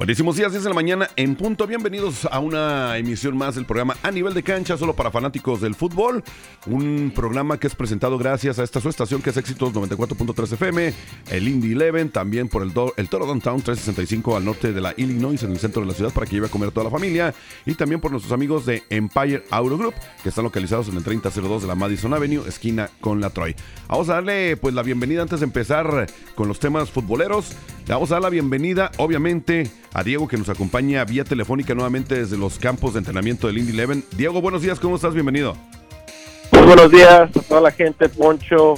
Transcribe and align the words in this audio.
Buenísimos 0.00 0.34
días, 0.34 0.50
10 0.52 0.64
de 0.64 0.70
la 0.70 0.74
mañana 0.74 1.10
en 1.16 1.36
punto. 1.36 1.66
Bienvenidos 1.66 2.24
a 2.24 2.38
una 2.38 2.96
emisión 2.96 3.36
más 3.36 3.56
del 3.56 3.66
programa 3.66 3.98
A 4.02 4.10
Nivel 4.10 4.32
de 4.32 4.42
Cancha, 4.42 4.78
solo 4.78 4.96
para 4.96 5.10
fanáticos 5.10 5.60
del 5.60 5.74
fútbol. 5.74 6.24
Un 6.64 7.12
programa 7.14 7.60
que 7.60 7.66
es 7.66 7.74
presentado 7.74 8.16
gracias 8.16 8.58
a 8.58 8.64
esta 8.64 8.80
su 8.80 8.88
estación 8.88 9.20
que 9.20 9.28
es 9.28 9.36
Éxitos 9.36 9.74
94.3 9.74 10.54
FM, 10.54 10.94
el 11.30 11.46
Indy 11.46 11.74
11, 11.74 12.06
también 12.06 12.48
por 12.48 12.62
el, 12.62 12.72
el 12.96 13.08
Toro 13.10 13.26
Downtown 13.26 13.60
365 13.60 14.38
al 14.38 14.46
norte 14.46 14.72
de 14.72 14.80
la 14.80 14.94
Illinois, 14.96 15.42
en 15.42 15.50
el 15.50 15.58
centro 15.58 15.82
de 15.82 15.88
la 15.88 15.92
ciudad, 15.92 16.14
para 16.14 16.24
que 16.24 16.32
lleve 16.32 16.46
a 16.46 16.50
comer 16.50 16.70
toda 16.70 16.84
la 16.84 16.90
familia. 16.90 17.34
Y 17.66 17.74
también 17.74 18.00
por 18.00 18.10
nuestros 18.10 18.32
amigos 18.32 18.64
de 18.64 18.82
Empire 18.88 19.44
Auto 19.50 19.76
Group, 19.76 19.94
que 20.22 20.30
están 20.30 20.44
localizados 20.44 20.88
en 20.88 20.96
el 20.96 21.04
3002 21.04 21.60
de 21.60 21.68
la 21.68 21.74
Madison 21.74 22.14
Avenue, 22.14 22.48
esquina 22.48 22.88
con 23.02 23.20
la 23.20 23.28
Troy. 23.28 23.54
Vamos 23.86 24.08
a 24.08 24.14
darle 24.14 24.56
pues 24.56 24.72
la 24.72 24.82
bienvenida 24.82 25.20
antes 25.20 25.40
de 25.40 25.44
empezar 25.44 26.06
con 26.34 26.48
los 26.48 26.58
temas 26.58 26.90
futboleros. 26.90 27.52
Le 27.86 27.92
vamos 27.92 28.10
a 28.12 28.14
dar 28.14 28.22
la 28.22 28.30
bienvenida, 28.30 28.92
obviamente, 28.98 29.68
a 29.92 30.02
Diego 30.02 30.28
que 30.28 30.36
nos 30.36 30.48
acompaña 30.48 31.04
vía 31.04 31.24
telefónica 31.24 31.74
nuevamente 31.74 32.14
desde 32.16 32.36
los 32.36 32.58
campos 32.58 32.94
de 32.94 32.98
entrenamiento 32.98 33.46
del 33.46 33.58
Indy 33.58 33.72
Eleven. 33.72 34.04
Diego, 34.16 34.40
buenos 34.40 34.62
días, 34.62 34.78
¿cómo 34.78 34.96
estás? 34.96 35.14
Bienvenido. 35.14 35.56
Muy 36.52 36.62
buenos 36.62 36.90
días 36.90 37.30
a 37.36 37.42
toda 37.42 37.60
la 37.60 37.70
gente, 37.70 38.08
Poncho, 38.08 38.74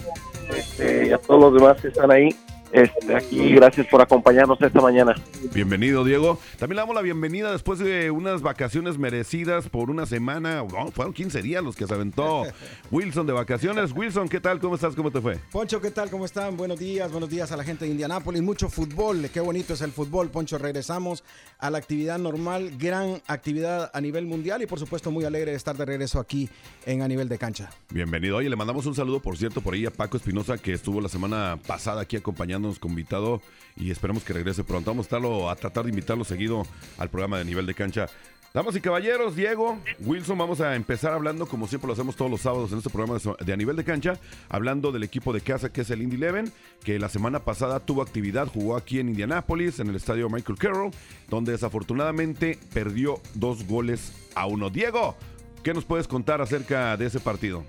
este, 0.57 1.09
y 1.09 1.11
a 1.13 1.19
todos 1.19 1.41
los 1.41 1.55
demás 1.55 1.81
que 1.81 1.89
están 1.89 2.11
ahí. 2.11 2.29
Este, 2.73 3.15
aquí, 3.15 3.55
gracias 3.55 3.87
por 3.87 4.01
acompañarnos 4.01 4.61
esta 4.63 4.81
mañana. 4.81 5.15
Bienvenido, 5.53 6.05
Diego. 6.05 6.39
También 6.59 6.77
le 6.77 6.81
damos 6.81 6.95
la 6.95 7.03
bienvenida 7.03 7.53
después 7.53 7.79
de 7.79 8.11
unas 8.11 8.41
vacaciones 8.41 8.97
merecidas 8.97 9.69
por 9.69 9.91
una 9.91 10.07
semana, 10.07 10.65
fueron 10.95 11.13
15 11.13 11.43
días 11.43 11.63
los 11.63 11.77
que 11.77 11.87
se 11.87 11.93
aventó 11.93 12.45
Wilson 12.91 13.27
de 13.27 13.35
vacaciones. 13.35 13.93
Wilson, 13.93 14.27
¿qué 14.27 14.41
tal? 14.41 14.59
¿Cómo 14.59 14.77
estás? 14.77 14.95
¿Cómo 14.95 15.11
te 15.11 15.21
fue? 15.21 15.37
Poncho, 15.51 15.83
¿qué 15.83 15.91
tal? 15.91 16.09
¿Cómo 16.09 16.25
están? 16.25 16.57
Buenos 16.57 16.79
días, 16.79 17.13
buenos 17.13 17.29
días 17.29 17.53
a 17.53 17.59
la 17.59 17.65
gente 17.65 17.85
de 17.85 17.91
Indianápolis. 17.91 18.41
Mucho 18.41 18.71
fútbol, 18.71 19.29
qué 19.31 19.41
bonito 19.41 19.75
es 19.75 19.83
el 19.83 19.93
fútbol, 19.93 20.31
Poncho. 20.31 20.57
Regresamos 20.57 21.25
a 21.59 21.69
la 21.69 21.77
actividad 21.77 22.19
normal, 22.19 22.73
gran 22.79 23.21
actividad 23.27 23.91
a 23.93 24.01
nivel 24.01 24.25
mundial 24.25 24.63
y 24.63 24.67
por 24.67 24.79
supuesto 24.79 25.11
muy 25.11 25.27
alegre 25.27 25.51
de 25.51 25.59
estar 25.59 25.77
de 25.77 25.85
regreso 25.85 26.19
aquí 26.19 26.49
en 26.87 27.03
A 27.03 27.09
Nivel 27.09 27.29
de 27.29 27.37
Cancha. 27.37 27.69
Bienvenido. 27.91 28.39
Oye, 28.39 28.49
le 28.49 28.57
mandamos 28.57 28.87
un 28.87 28.95
saludo, 28.95 29.21
por 29.21 29.37
cierto, 29.37 29.61
por 29.61 29.75
ahí 29.75 29.85
a 29.85 29.91
Paco 29.91 30.17
Espinosa 30.17 30.57
que 30.57 30.73
estuvo 30.73 31.03
la 31.03 31.11
semana 31.11 31.59
pasada 31.67 32.01
aquí 32.01 32.17
acompañando 32.17 32.62
con 32.79 32.91
invitado 32.91 33.43
y 33.77 33.91
esperemos 33.91 34.25
que 34.25 34.33
regrese 34.33 34.65
pronto. 34.65 34.91
Vamos 34.91 35.05
a, 35.05 35.09
estarlo, 35.09 35.51
a 35.51 35.57
tratar 35.57 35.85
de 35.85 35.91
invitarlo 35.91 36.25
seguido 36.25 36.65
al 36.99 37.09
programa 37.11 37.39
de 37.39 37.45
nivel 37.45 37.67
de 37.67 37.75
cancha. 37.75 38.09
Damas 38.55 38.77
y 38.77 38.83
caballeros, 38.83 39.35
Diego, 39.35 39.79
Wilson, 40.01 40.37
vamos 40.37 40.61
a 40.61 40.77
empezar 40.77 41.15
hablando 41.15 41.47
como 41.47 41.67
siempre 41.67 41.87
lo 41.87 41.95
hacemos 41.95 42.17
todos 42.17 42.31
los 42.31 42.43
sábados 42.43 42.71
en 42.71 42.79
este 42.79 42.91
programa 42.91 43.19
de 43.41 43.53
a 43.53 43.57
nivel 43.57 43.77
de 43.77 43.85
cancha, 43.85 44.21
hablando 44.51 44.93
del 44.93 45.05
equipo 45.05 45.33
de 45.33 45.41
casa 45.41 45.73
que 45.73 45.81
es 45.81 45.91
el 45.91 46.03
Indy 46.03 46.17
Eleven, 46.17 46.53
que 46.85 46.99
la 46.99 47.09
semana 47.09 47.39
pasada 47.39 47.81
tuvo 47.81 48.03
actividad, 48.03 48.49
jugó 48.49 48.77
aquí 48.77 49.01
en 49.01 49.09
Indianápolis, 49.09 49.81
en 49.81 49.89
el 49.89 49.97
estadio 49.97 50.29
Michael 50.29 50.59
Carroll, 50.59 50.91
donde 51.31 51.53
desafortunadamente 51.53 52.59
perdió 52.75 53.23
dos 53.33 53.67
goles 53.67 54.13
a 54.35 54.45
uno. 54.45 54.69
Diego, 54.69 55.17
¿qué 55.63 55.73
nos 55.73 55.87
puedes 55.87 56.07
contar 56.07 56.43
acerca 56.43 56.95
de 56.99 57.07
ese 57.07 57.21
partido? 57.21 57.65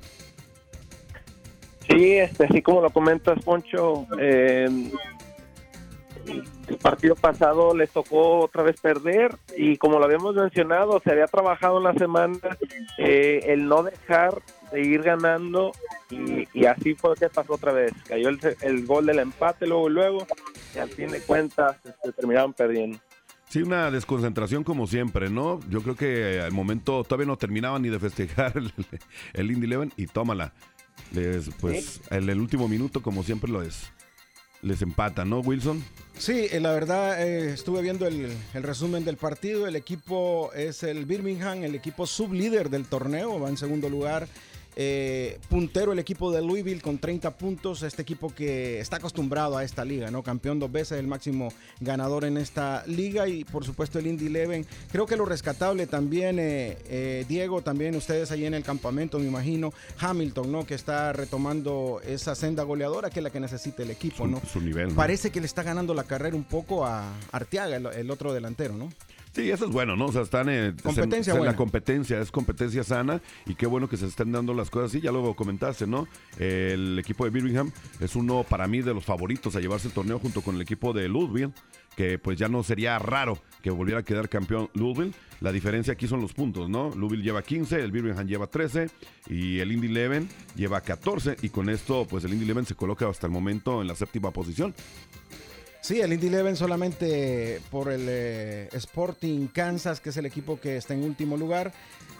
Sí, 1.87 2.13
este, 2.13 2.45
así 2.45 2.61
como 2.61 2.81
lo 2.81 2.89
comentas, 2.89 3.43
Poncho, 3.43 4.07
eh, 4.19 4.67
el 6.25 6.77
partido 6.77 7.15
pasado 7.15 7.75
les 7.75 7.89
tocó 7.91 8.39
otra 8.39 8.63
vez 8.63 8.79
perder 8.79 9.35
y 9.57 9.77
como 9.77 9.99
lo 9.99 10.05
habíamos 10.05 10.35
mencionado, 10.35 11.01
se 11.03 11.11
había 11.11 11.27
trabajado 11.27 11.77
en 11.77 11.83
la 11.83 11.93
semana 11.93 12.57
eh, 12.97 13.41
el 13.47 13.67
no 13.67 13.83
dejar 13.83 14.41
de 14.71 14.81
ir 14.81 15.03
ganando 15.03 15.71
y, 16.09 16.65
así 16.65 16.95
fue 16.95 17.15
que 17.15 17.29
pasó 17.29 17.53
otra 17.53 17.73
vez. 17.73 17.91
Cayó 18.07 18.29
el, 18.29 18.85
gol 18.85 19.05
del 19.05 19.19
empate 19.19 19.67
luego 19.67 19.89
y 19.89 19.93
luego 19.93 20.27
y 20.75 20.79
al 20.79 20.89
fin 20.89 21.09
de 21.09 21.19
cuentas 21.21 21.77
este, 21.83 22.11
terminaron 22.13 22.53
perdiendo. 22.53 22.99
Sí, 23.49 23.61
una 23.61 23.91
desconcentración 23.91 24.63
como 24.63 24.87
siempre, 24.87 25.29
¿no? 25.29 25.59
Yo 25.69 25.81
creo 25.81 25.95
que 25.95 26.41
al 26.41 26.51
momento 26.51 27.03
todavía 27.03 27.27
no 27.27 27.37
terminaban 27.37 27.81
ni 27.83 27.89
de 27.89 27.99
festejar 27.99 28.53
el, 28.57 28.73
el 29.33 29.51
Indy 29.51 29.67
Eleven 29.67 29.91
y 29.95 30.07
tómala. 30.07 30.53
Les, 31.11 31.49
pues 31.59 32.01
en 32.09 32.29
el 32.29 32.39
último 32.39 32.67
minuto, 32.67 33.01
como 33.01 33.23
siempre 33.23 33.51
lo 33.51 33.61
es, 33.61 33.83
les 34.61 34.81
empata, 34.81 35.25
¿no, 35.25 35.39
Wilson? 35.41 35.83
Sí, 36.17 36.47
eh, 36.51 36.59
la 36.59 36.71
verdad, 36.71 37.21
eh, 37.21 37.53
estuve 37.53 37.81
viendo 37.81 38.07
el, 38.07 38.35
el, 38.53 38.63
resumen 38.63 39.03
del 39.05 39.17
partido. 39.17 39.67
El 39.67 39.75
equipo 39.75 40.51
es 40.53 40.83
el 40.83 41.05
Birmingham, 41.05 41.63
el 41.63 41.75
equipo 41.75 42.07
sublíder 42.07 42.69
del 42.69 42.85
torneo, 42.85 43.39
va 43.39 43.49
en 43.49 43.57
segundo 43.57 43.89
lugar. 43.89 44.27
Eh, 44.75 45.39
puntero 45.49 45.93
el 45.93 45.99
equipo 45.99 46.31
de 46.31 46.41
Louisville 46.41 46.81
con 46.81 46.97
30 46.97 47.31
puntos, 47.37 47.83
este 47.83 48.01
equipo 48.01 48.33
que 48.33 48.79
está 48.79 48.97
acostumbrado 48.97 49.57
a 49.57 49.63
esta 49.63 49.85
liga, 49.85 50.09
¿no? 50.09 50.23
Campeón 50.23 50.59
dos 50.59 50.71
veces, 50.71 50.99
el 50.99 51.07
máximo 51.07 51.49
ganador 51.79 52.25
en 52.25 52.37
esta 52.37 52.83
liga 52.87 53.27
y 53.27 53.43
por 53.43 53.65
supuesto 53.65 53.99
el 53.99 54.07
Indy 54.07 54.27
Eleven. 54.27 54.65
Creo 54.91 55.05
que 55.05 55.15
lo 55.15 55.25
rescatable 55.25 55.87
también, 55.87 56.39
eh, 56.39 56.77
eh, 56.87 57.25
Diego, 57.27 57.61
también 57.61 57.95
ustedes 57.95 58.31
ahí 58.31 58.45
en 58.45 58.53
el 58.53 58.63
campamento, 58.63 59.19
me 59.19 59.27
imagino, 59.27 59.73
Hamilton, 59.99 60.51
¿no? 60.51 60.65
Que 60.65 60.75
está 60.75 61.13
retomando 61.13 62.01
esa 62.05 62.35
senda 62.35 62.63
goleadora 62.63 63.09
que 63.09 63.19
es 63.19 63.23
la 63.23 63.29
que 63.29 63.39
necesita 63.39 63.83
el 63.83 63.91
equipo, 63.91 64.27
¿no? 64.27 64.41
Su, 64.51 64.61
nivel. 64.61 64.89
Parece 64.93 65.29
que 65.29 65.39
le 65.39 65.45
está 65.45 65.63
ganando 65.63 65.93
la 65.93 66.03
carrera 66.03 66.35
un 66.35 66.43
poco 66.43 66.85
a 66.85 67.13
Arteaga, 67.31 67.77
el 67.77 68.11
otro 68.11 68.33
delantero, 68.33 68.75
¿no? 68.75 68.89
Sí, 69.33 69.49
eso 69.49 69.65
es 69.65 69.71
bueno, 69.71 69.95
¿no? 69.95 70.05
O 70.05 70.11
sea, 70.11 70.21
están 70.21 70.47
en, 70.47 70.75
la 71.43 71.55
competencia, 71.55 72.19
es 72.21 72.31
competencia 72.31 72.83
sana 72.83 73.19
y 73.47 73.55
qué 73.55 73.65
bueno 73.65 73.89
que 73.89 73.97
se 73.97 74.05
estén 74.05 74.31
dando 74.31 74.53
las 74.53 74.69
cosas. 74.69 74.91
Sí, 74.91 75.01
ya 75.01 75.11
lo 75.11 75.33
comentaste, 75.33 75.87
¿no? 75.87 76.07
El 76.37 76.99
equipo 76.99 77.23
de 77.25 77.31
Birmingham 77.31 77.71
es 77.99 78.15
uno 78.15 78.45
para 78.47 78.67
mí 78.67 78.83
de 78.83 78.93
los 78.93 79.03
favoritos 79.03 79.55
a 79.55 79.59
llevarse 79.59 79.87
el 79.87 79.93
torneo 79.93 80.19
junto 80.19 80.41
con 80.41 80.55
el 80.55 80.61
equipo 80.61 80.93
de 80.93 81.09
Louisville, 81.09 81.51
que 81.95 82.19
pues 82.19 82.37
ya 82.37 82.47
no 82.47 82.61
sería 82.61 82.99
raro 82.99 83.39
que 83.63 83.71
volviera 83.71 84.01
a 84.01 84.03
quedar 84.03 84.29
campeón 84.29 84.69
Louisville. 84.75 85.13
La 85.41 85.51
diferencia 85.51 85.93
aquí 85.93 86.07
son 86.07 86.21
los 86.21 86.33
puntos, 86.33 86.69
¿no? 86.69 86.91
Louisville 86.91 87.23
lleva 87.23 87.41
15, 87.41 87.81
el 87.81 87.91
Birmingham 87.91 88.27
lleva 88.27 88.45
13 88.45 88.87
y 89.29 89.57
el 89.57 89.71
Indy 89.71 89.87
Eleven 89.87 90.29
lleva 90.55 90.79
14 90.81 91.37
y 91.41 91.49
con 91.49 91.69
esto 91.69 92.05
pues 92.07 92.23
el 92.23 92.33
Indy 92.33 92.45
Eleven 92.45 92.67
se 92.67 92.75
coloca 92.75 93.09
hasta 93.09 93.25
el 93.25 93.33
momento 93.33 93.81
en 93.81 93.87
la 93.87 93.95
séptima 93.95 94.29
posición. 94.29 94.75
Sí, 95.83 95.99
el 95.99 96.13
Indy 96.13 96.27
Eleven 96.27 96.55
solamente 96.55 97.59
por 97.69 97.91
el 97.91 98.05
eh, 98.07 98.69
Sporting 98.71 99.47
Kansas, 99.47 99.99
que 99.99 100.11
es 100.11 100.17
el 100.17 100.25
equipo 100.25 100.57
que 100.57 100.77
está 100.77 100.93
en 100.93 101.03
último 101.03 101.35
lugar. 101.35 101.73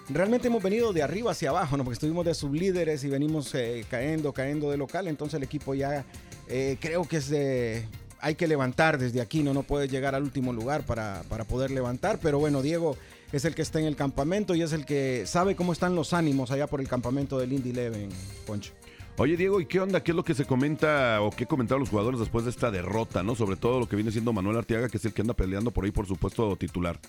Realmente 0.09 0.49
hemos 0.49 0.61
venido 0.61 0.91
de 0.91 1.01
arriba 1.01 1.31
hacia 1.31 1.51
abajo, 1.51 1.77
¿no? 1.77 1.85
Porque 1.85 1.93
estuvimos 1.93 2.25
de 2.25 2.33
sublíderes 2.33 3.05
y 3.05 3.07
venimos 3.07 3.55
eh, 3.55 3.85
cayendo, 3.89 4.33
cayendo 4.33 4.69
de 4.69 4.75
local. 4.75 5.07
Entonces 5.07 5.37
el 5.37 5.43
equipo 5.43 5.75
ya 5.75 6.03
eh, 6.49 6.75
creo 6.81 7.07
que 7.07 7.85
hay 8.19 8.35
que 8.35 8.47
levantar 8.49 8.97
desde 8.97 9.21
aquí, 9.21 9.43
¿no? 9.43 9.53
No 9.53 9.63
puede 9.63 9.87
llegar 9.87 10.13
al 10.13 10.23
último 10.23 10.51
lugar 10.51 10.85
para, 10.85 11.23
para 11.29 11.45
poder 11.45 11.71
levantar. 11.71 12.19
Pero 12.21 12.39
bueno, 12.39 12.61
Diego 12.61 12.97
es 13.31 13.45
el 13.45 13.55
que 13.55 13.61
está 13.61 13.79
en 13.79 13.85
el 13.85 13.95
campamento 13.95 14.55
y 14.55 14.61
es 14.61 14.73
el 14.73 14.85
que 14.85 15.23
sabe 15.25 15.55
cómo 15.55 15.71
están 15.71 15.95
los 15.95 16.11
ánimos 16.11 16.51
allá 16.51 16.67
por 16.67 16.81
el 16.81 16.89
campamento 16.89 17.39
del 17.39 17.53
Indy 17.53 17.69
Eleven, 17.69 18.09
Poncho. 18.45 18.73
Oye, 19.17 19.37
Diego, 19.37 19.61
¿y 19.61 19.67
qué 19.67 19.79
onda? 19.79 20.03
¿Qué 20.03 20.11
es 20.11 20.15
lo 20.15 20.23
que 20.23 20.33
se 20.33 20.45
comenta 20.45 21.21
o 21.21 21.29
qué 21.29 21.45
comentaron 21.45 21.81
los 21.81 21.89
jugadores 21.89 22.19
después 22.19 22.45
de 22.45 22.51
esta 22.51 22.71
derrota, 22.71 23.21
no? 23.21 23.35
Sobre 23.35 23.57
todo 23.57 23.79
lo 23.79 23.87
que 23.87 23.95
viene 23.95 24.11
siendo 24.11 24.33
Manuel 24.33 24.57
Arteaga, 24.57 24.89
que 24.89 24.97
es 24.97 25.05
el 25.05 25.13
que 25.13 25.21
anda 25.21 25.35
peleando 25.35 25.69
por 25.69 25.85
ahí 25.85 25.91
por 25.91 26.07
supuesto 26.07 26.55
titular. 26.55 26.99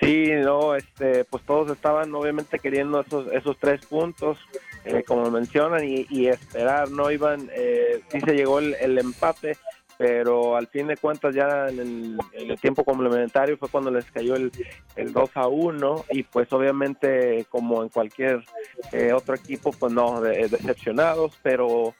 Sí, 0.00 0.30
no, 0.32 0.74
este, 0.74 1.24
pues 1.24 1.44
todos 1.44 1.70
estaban 1.70 2.14
obviamente 2.14 2.58
queriendo 2.58 3.00
esos, 3.00 3.32
esos 3.32 3.56
tres 3.58 3.86
puntos, 3.86 4.36
eh, 4.84 5.02
como 5.06 5.30
mencionan, 5.30 5.82
y, 5.84 6.26
esperar, 6.26 6.90
no 6.90 7.10
iban, 7.10 7.48
eh, 7.54 8.02
sí 8.08 8.20
se 8.20 8.34
llegó 8.34 8.58
el 8.58 8.98
empate, 8.98 9.56
pero 10.02 10.56
al 10.56 10.66
fin 10.66 10.88
de 10.88 10.96
cuentas 10.96 11.32
ya 11.32 11.68
en 11.68 12.18
el, 12.34 12.58
tiempo 12.60 12.82
complementario 12.82 13.56
fue 13.56 13.68
cuando 13.68 13.88
les 13.88 14.10
cayó 14.10 14.34
el, 14.34 14.50
el 14.96 15.12
2 15.12 15.30
a 15.34 15.46
1 15.46 16.06
y 16.10 16.24
pues 16.24 16.52
obviamente 16.52 17.46
como 17.48 17.84
en 17.84 17.88
cualquier 17.88 18.42
eh, 18.90 19.12
otro 19.12 19.36
equipo 19.36 19.70
pues 19.70 19.92
no, 19.92 20.20
decepcionados, 20.20 21.38
pero 21.44 21.94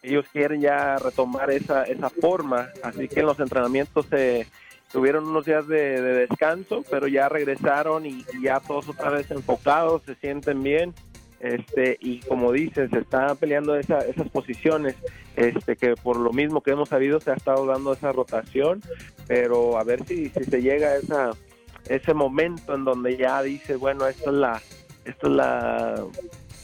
ellos 0.00 0.24
quieren 0.32 0.62
ya 0.62 0.96
retomar 0.96 1.50
esa, 1.50 1.82
esa 1.82 2.08
forma, 2.08 2.70
así 2.82 3.06
que 3.06 3.20
en 3.20 3.26
los 3.26 3.38
entrenamientos 3.38 4.06
se 4.06 4.46
tuvieron 4.90 5.28
unos 5.28 5.44
días 5.44 5.68
de, 5.68 6.00
descanso, 6.00 6.82
pero 6.90 7.06
ya 7.06 7.28
regresaron 7.28 8.06
y 8.06 8.24
ya 8.42 8.60
todos 8.60 8.88
otra 8.88 9.10
vez 9.10 9.30
enfocados, 9.30 10.00
se 10.06 10.14
sienten 10.14 10.62
bien 10.62 10.94
este 11.42 11.98
y 12.00 12.20
como 12.20 12.52
dices 12.52 12.88
se 12.90 13.00
está 13.00 13.34
peleando 13.34 13.76
esa, 13.76 13.98
esas 13.98 14.28
posiciones 14.30 14.94
este 15.36 15.76
que 15.76 15.94
por 15.96 16.16
lo 16.16 16.32
mismo 16.32 16.62
que 16.62 16.70
hemos 16.70 16.88
sabido 16.88 17.20
se 17.20 17.32
ha 17.32 17.34
estado 17.34 17.66
dando 17.66 17.92
esa 17.92 18.12
rotación 18.12 18.80
pero 19.26 19.76
a 19.76 19.82
ver 19.82 20.04
si, 20.06 20.28
si 20.28 20.44
se 20.44 20.62
llega 20.62 20.88
a 20.88 20.96
esa 20.96 21.30
ese 21.88 22.14
momento 22.14 22.74
en 22.74 22.84
donde 22.84 23.16
ya 23.16 23.42
dice 23.42 23.74
bueno 23.74 24.06
esto 24.06 24.30
es 24.30 24.36
la 24.36 24.62
esto 25.04 25.26
es 25.26 25.32
la 25.32 26.06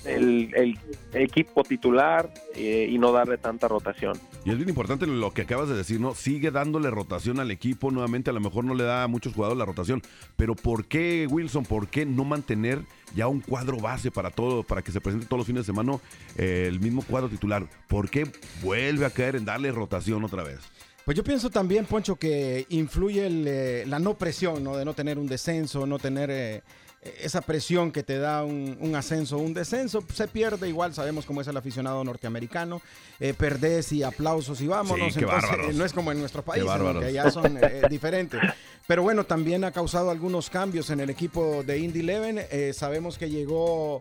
el, 0.08 0.78
equipo 1.12 1.64
titular 1.64 2.32
eh, 2.54 2.88
y 2.90 2.98
no 2.98 3.12
darle 3.12 3.38
tanta 3.38 3.68
rotación. 3.68 4.18
Y 4.44 4.50
es 4.50 4.56
bien 4.56 4.68
importante 4.68 5.06
lo 5.06 5.32
que 5.32 5.42
acabas 5.42 5.68
de 5.68 5.76
decir, 5.76 6.00
¿no? 6.00 6.14
Sigue 6.14 6.50
dándole 6.50 6.90
rotación 6.90 7.40
al 7.40 7.50
equipo, 7.50 7.90
nuevamente 7.90 8.30
a 8.30 8.32
lo 8.32 8.40
mejor 8.40 8.64
no 8.64 8.74
le 8.74 8.84
da 8.84 9.04
a 9.04 9.08
muchos 9.08 9.34
jugadores 9.34 9.58
la 9.58 9.64
rotación, 9.64 10.02
pero 10.36 10.54
¿por 10.54 10.86
qué 10.86 11.26
Wilson? 11.30 11.64
¿Por 11.64 11.88
qué 11.88 12.06
no 12.06 12.24
mantener 12.24 12.82
ya 13.14 13.28
un 13.28 13.40
cuadro 13.40 13.78
base 13.78 14.10
para 14.10 14.30
todo, 14.30 14.62
para 14.62 14.82
que 14.82 14.92
se 14.92 15.00
presente 15.00 15.26
todos 15.26 15.38
los 15.38 15.46
fines 15.46 15.62
de 15.62 15.72
semana 15.72 15.98
eh, 16.36 16.66
el 16.68 16.80
mismo 16.80 17.02
cuadro 17.02 17.28
titular? 17.28 17.66
¿Por 17.86 18.10
qué 18.10 18.30
vuelve 18.62 19.06
a 19.06 19.10
caer 19.10 19.36
en 19.36 19.44
darle 19.44 19.72
rotación 19.72 20.24
otra 20.24 20.42
vez? 20.42 20.60
Pues 21.04 21.16
yo 21.16 21.24
pienso 21.24 21.48
también, 21.48 21.86
Poncho, 21.86 22.16
que 22.16 22.66
influye 22.68 23.26
eh, 23.30 23.84
la 23.86 23.98
no 23.98 24.18
presión, 24.18 24.62
¿no? 24.62 24.76
De 24.76 24.84
no 24.84 24.92
tener 24.92 25.18
un 25.18 25.26
descenso, 25.26 25.86
no 25.86 25.98
tener 25.98 26.62
esa 27.00 27.40
presión 27.40 27.92
que 27.92 28.02
te 28.02 28.18
da 28.18 28.44
un, 28.44 28.94
ascenso 28.96 29.36
o 29.36 29.40
un 29.40 29.54
descenso, 29.54 30.02
se 30.12 30.26
pierde 30.26 30.68
igual, 30.68 30.94
sabemos 30.94 31.24
cómo 31.26 31.40
es 31.40 31.46
el 31.46 31.56
aficionado 31.56 32.02
norteamericano, 32.02 32.82
eh, 33.20 33.34
perdés 33.34 33.92
y 33.92 34.02
aplausos 34.02 34.60
y 34.60 34.66
vámonos, 34.66 35.16
entonces 35.16 35.74
no 35.74 35.84
es 35.84 35.92
como 35.92 36.10
en 36.10 36.18
nuestro 36.18 36.42
país, 36.42 36.64
que 37.00 37.12
ya 37.12 37.30
son 37.30 37.58
eh, 37.62 37.82
diferentes. 37.88 38.40
Pero 38.86 39.02
bueno, 39.02 39.24
también 39.24 39.64
ha 39.64 39.70
causado 39.70 40.10
algunos 40.10 40.50
cambios 40.50 40.90
en 40.90 41.00
el 41.00 41.10
equipo 41.10 41.62
de 41.62 41.78
Indy 41.78 42.00
Eleven, 42.00 42.40
eh, 42.50 42.72
sabemos 42.74 43.16
que 43.16 43.30
llegó 43.30 44.00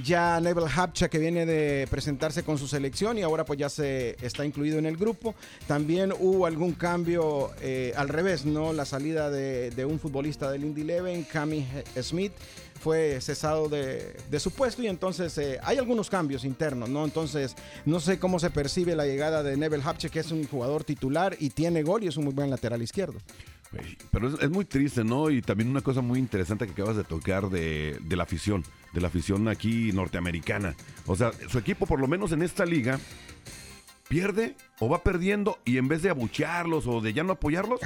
ya 0.00 0.40
Neville 0.40 0.68
Hapcha 0.74 1.08
que 1.08 1.18
viene 1.18 1.44
de 1.44 1.86
presentarse 1.90 2.42
con 2.42 2.56
su 2.58 2.66
selección 2.66 3.18
y 3.18 3.22
ahora 3.22 3.44
pues 3.44 3.58
ya 3.58 3.68
se 3.68 4.16
está 4.22 4.44
incluido 4.44 4.78
en 4.78 4.86
el 4.86 4.96
grupo. 4.96 5.34
También 5.66 6.12
hubo 6.18 6.46
algún 6.46 6.72
cambio 6.72 7.50
eh, 7.60 7.92
al 7.96 8.08
revés, 8.08 8.44
¿no? 8.44 8.72
La 8.72 8.84
salida 8.84 9.30
de, 9.30 9.84
un 9.84 9.98
futbolista 9.98 10.50
del 10.50 10.64
Indy 10.64 10.82
Eleven, 10.82 11.24
Cami 11.24 11.66
Smith, 12.00 12.32
fue 12.80 13.20
cesado 13.20 13.68
de, 13.68 14.14
su 14.38 14.50
puesto 14.50 14.82
y 14.82 14.88
entonces 14.88 15.36
eh, 15.38 15.58
hay 15.62 15.78
algunos 15.78 16.08
cambios 16.08 16.44
internos, 16.44 16.88
¿no? 16.88 17.04
Entonces 17.04 17.54
no 17.84 18.00
sé 18.00 18.18
cómo 18.18 18.38
se 18.38 18.50
percibe 18.50 18.96
la 18.96 19.06
llegada 19.06 19.42
de 19.42 19.56
Neville 19.56 19.82
Hapcha 19.84 20.08
que 20.08 20.20
es 20.20 20.32
un 20.32 20.46
jugador 20.46 20.84
titular 20.84 21.36
y 21.38 21.50
tiene 21.50 21.82
gol 21.82 22.02
y 22.04 22.08
es 22.08 22.16
un 22.16 22.24
muy 22.24 22.34
buen 22.34 22.50
lateral 22.50 22.82
izquierdo. 22.82 23.18
Pero 24.10 24.38
es, 24.38 24.50
muy 24.50 24.64
triste, 24.64 25.04
¿no? 25.04 25.30
Y 25.30 25.42
también 25.42 25.70
una 25.70 25.80
cosa 25.80 26.00
muy 26.00 26.18
interesante 26.18 26.66
que 26.66 26.72
acabas 26.72 26.96
de 26.96 27.04
tocar 27.04 27.48
de, 27.48 27.98
de 28.02 28.16
la 28.16 28.24
afición 28.24 28.64
de 28.92 29.00
la 29.00 29.08
afición 29.08 29.48
aquí 29.48 29.92
norteamericana. 29.92 30.74
O 31.06 31.16
sea, 31.16 31.32
su 31.48 31.58
equipo, 31.58 31.86
por 31.86 32.00
lo 32.00 32.08
menos 32.08 32.32
en 32.32 32.42
esta 32.42 32.64
liga, 32.64 32.98
pierde 34.08 34.54
o 34.78 34.88
va 34.88 35.02
perdiendo 35.02 35.58
y 35.64 35.78
en 35.78 35.88
vez 35.88 36.02
de 36.02 36.10
abuchearlos 36.10 36.86
o 36.86 37.00
de 37.00 37.12
ya 37.12 37.24
no 37.24 37.32
apoyarlos, 37.32 37.80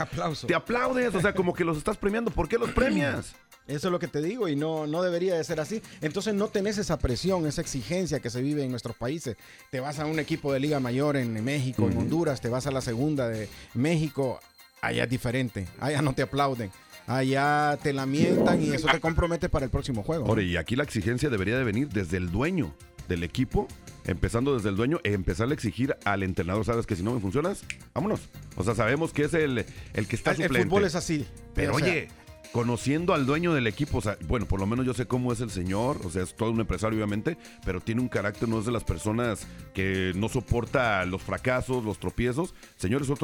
te 0.47 0.55
aplaudes. 0.55 1.15
O 1.15 1.21
sea, 1.21 1.35
como 1.35 1.55
que 1.55 1.65
los 1.65 1.79
estás 1.79 1.97
premiando. 1.97 2.31
¿Por 2.31 2.49
qué 2.49 2.59
los 2.59 2.71
premias? 2.71 3.35
Eso 3.67 3.89
es 3.89 3.93
lo 3.93 3.99
que 3.99 4.07
te 4.07 4.23
digo 4.23 4.47
y 4.49 4.55
no, 4.55 4.87
no 4.87 5.03
debería 5.03 5.35
de 5.35 5.43
ser 5.43 5.59
así. 5.59 5.83
Entonces 6.01 6.35
no 6.35 6.47
tenés 6.49 6.79
esa 6.79 6.99
presión, 6.99 7.47
esa 7.47 7.61
exigencia 7.61 8.21
que 8.21 8.31
se 8.31 8.41
vive 8.41 8.63
en 8.63 8.71
nuestros 8.71 8.97
países. 8.97 9.37
Te 9.71 9.81
vas 9.81 9.99
a 9.99 10.07
un 10.07 10.21
equipo 10.21 10.53
de 10.53 10.61
Liga 10.61 10.79
Mayor 10.79 11.17
en 11.17 11.45
México, 11.45 11.89
en 11.89 11.99
Honduras, 11.99 12.41
te 12.41 12.49
vas 12.49 12.69
a 12.69 12.71
la 12.71 12.81
segunda 12.81 13.29
de 13.29 13.49
México, 13.75 14.39
allá 14.87 15.05
es 15.05 15.11
diferente, 15.11 15.67
allá 15.81 16.03
no 16.03 16.13
te 16.13 16.23
aplauden 16.23 16.71
allá 17.07 17.79
te 17.83 17.93
lamentan 17.93 18.63
y 18.63 18.71
eso 18.71 18.89
te 18.89 19.01
compromete 19.01 19.49
para 19.49 19.65
el 19.65 19.71
próximo 19.71 20.03
juego. 20.03 20.27
Ahora, 20.27 20.43
y 20.43 20.57
aquí 20.57 20.77
la 20.77 20.83
exigencia 20.83 21.31
debería 21.31 21.57
de 21.57 21.65
venir 21.65 21.89
desde 21.89 22.17
el 22.17 22.31
dueño 22.31 22.75
del 23.09 23.23
equipo, 23.23 23.69
empezando 24.05 24.55
desde 24.55 24.69
el 24.69 24.77
dueño, 24.77 25.01
e 25.05 25.13
empezar 25.13 25.49
a 25.49 25.55
exigir 25.55 25.97
al 26.05 26.23
entrenador, 26.23 26.65
sabes 26.65 26.87
que 26.87 26.97
si 26.97 27.03
no 27.03 27.15
me 27.15 27.21
funcionas, 27.21 27.65
vámonos. 27.95 28.29
O 28.57 28.65
sea, 28.65 28.75
sabemos 28.75 29.13
que 29.13 29.25
es 29.25 29.35
el, 29.35 29.65
el 29.95 30.09
que 30.09 30.17
está 30.17 30.33
el, 30.33 30.37
suplente. 30.39 30.59
El 30.59 30.65
fútbol 30.65 30.85
es 30.85 30.95
así. 30.95 31.27
Pero 31.55 31.75
oye, 31.75 32.09
conociendo 32.57 33.13
al 33.13 33.27
dueño 33.27 33.53
del 33.53 33.67
equipo, 33.67 33.99
o 33.99 34.01
sea, 34.01 34.17
bueno, 34.29 34.47
por 34.47 34.59
lo 34.59 34.67
menos 34.67 34.87
yo 34.87 34.95
sé 34.95 35.05
cómo 35.05 35.31
es 35.31 35.43
el 35.43 35.51
señor, 35.51 36.01
o 36.07 36.09
sea, 36.09 36.23
es 36.23 36.35
todo 36.35 36.51
un 36.51 36.61
empresario 36.61 36.97
obviamente, 36.97 37.37
pero 37.67 37.83
tiene 37.83 38.01
un 38.01 38.09
carácter, 38.09 38.49
no 38.49 38.59
es 38.59 38.65
de 38.65 38.73
las 38.73 38.83
personas 38.83 39.47
que 39.75 40.13
no 40.17 40.31
soporta 40.31 41.05
los 41.05 41.21
fracasos, 41.21 41.85
los 41.85 41.99
tropiezos. 41.99 42.55
Señor, 42.79 43.03
eso 43.03 43.15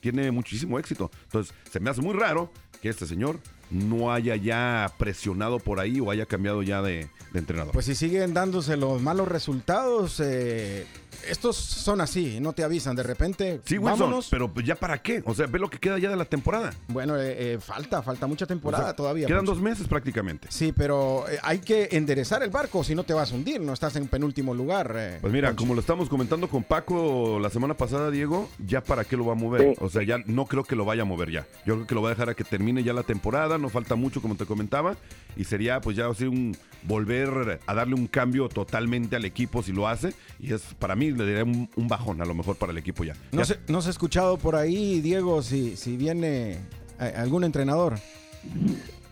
tiene 0.00 0.30
muchísimo 0.30 0.78
éxito. 0.78 1.10
Entonces, 1.24 1.54
se 1.70 1.80
me 1.80 1.88
hace 1.88 2.02
muy 2.02 2.12
raro 2.12 2.52
que 2.82 2.90
este 2.90 3.06
señor 3.06 3.40
no 3.70 4.12
haya 4.12 4.36
ya 4.36 4.92
presionado 4.98 5.58
por 5.58 5.80
ahí 5.80 5.98
o 5.98 6.10
haya 6.10 6.26
cambiado 6.26 6.62
ya 6.62 6.82
de, 6.82 7.08
entrenador. 7.32 7.72
Pues 7.72 7.86
si 7.86 7.94
siguen 7.94 8.34
dándose 8.34 8.76
los 8.76 9.00
malos 9.00 9.26
resultados, 9.26 10.20
eh, 10.20 10.86
estos 11.26 11.56
son 11.56 12.00
así, 12.00 12.38
no 12.40 12.52
te 12.52 12.64
avisan 12.64 12.96
de 12.96 13.02
repente. 13.02 13.60
Sí, 13.64 13.78
Wilson, 13.78 14.22
pero 14.30 14.52
ya 14.64 14.74
para 14.76 15.00
qué? 15.00 15.22
O 15.26 15.34
sea, 15.34 15.46
ve 15.46 15.58
lo 15.58 15.70
que 15.70 15.78
queda 15.78 15.98
ya 15.98 16.10
de 16.10 16.16
la 16.16 16.24
temporada. 16.24 16.72
Bueno, 16.88 17.16
eh, 17.16 17.54
eh, 17.54 17.58
falta, 17.60 18.02
falta 18.02 18.26
mucha 18.26 18.46
temporada 18.46 18.94
todavía. 18.94 19.26
Quedan 19.26 19.44
dos 19.44 19.60
meses 19.60 19.86
prácticamente. 19.86 20.48
Sí, 20.50 20.72
pero 20.72 21.28
eh, 21.28 21.38
hay 21.42 21.58
que 21.58 21.88
enderezar 21.92 22.42
el 22.42 22.50
barco, 22.50 22.84
si 22.84 22.94
no 22.94 23.04
te 23.04 23.14
vas 23.14 23.32
a 23.32 23.34
hundir, 23.34 23.60
no 23.60 23.72
estás 23.72 23.96
en 23.96 24.08
penúltimo 24.08 24.54
lugar. 24.54 25.18
pues 25.20 25.32
mira, 25.32 25.54
como 25.54 25.74
lo 25.74 25.80
estamos 25.80 26.08
comentando 26.08 26.48
con 26.48 26.64
Paco 26.64 27.38
la 27.40 27.50
semana 27.50 27.74
pasada, 27.74 28.10
Diego, 28.10 28.48
ya 28.66 28.82
para 28.82 29.04
qué 29.04 29.16
lo 29.16 29.26
va 29.26 29.32
a 29.32 29.36
mover. 29.36 29.76
O 29.80 29.88
sea, 29.88 30.02
ya 30.02 30.18
no 30.26 30.46
creo 30.46 30.64
que 30.64 30.76
lo 30.76 30.84
vaya 30.84 31.02
a 31.02 31.06
mover 31.06 31.30
ya. 31.30 31.46
Yo 31.64 31.74
creo 31.74 31.86
que 31.86 31.94
lo 31.94 32.02
va 32.02 32.08
a 32.08 32.12
dejar 32.14 32.30
a 32.30 32.34
que 32.34 32.44
termine 32.44 32.82
ya 32.82 32.92
la 32.92 33.02
temporada, 33.02 33.58
no 33.58 33.68
falta 33.68 33.94
mucho 33.94 34.20
como 34.20 34.36
te 34.36 34.46
comentaba, 34.46 34.96
y 35.36 35.44
sería 35.44 35.80
pues 35.80 35.96
ya 35.96 36.08
así 36.08 36.24
un 36.24 36.56
volver 36.84 37.60
a 37.66 37.74
darle 37.74 37.94
un 37.94 38.06
cambio 38.06 38.48
totalmente 38.48 39.16
al 39.16 39.24
equipo 39.24 39.62
si 39.62 39.72
lo 39.72 39.88
hace, 39.88 40.14
y 40.40 40.52
es 40.52 40.62
para 40.78 40.96
mí 40.96 41.01
le 41.10 41.26
diré 41.26 41.42
un, 41.42 41.68
bajón 41.76 42.20
a 42.22 42.24
lo 42.24 42.34
mejor 42.34 42.56
para 42.56 42.72
el 42.72 42.78
equipo 42.78 43.04
ya. 43.04 43.14
No, 43.32 43.44
Se, 43.44 43.58
no 43.68 43.82
se 43.82 43.88
ha 43.88 43.90
escuchado 43.90 44.38
por 44.38 44.56
ahí, 44.56 45.00
Diego, 45.00 45.42
si, 45.42 45.76
si 45.76 45.96
viene 45.96 46.58
eh, 47.00 47.14
algún 47.16 47.44
entrenador. 47.44 47.94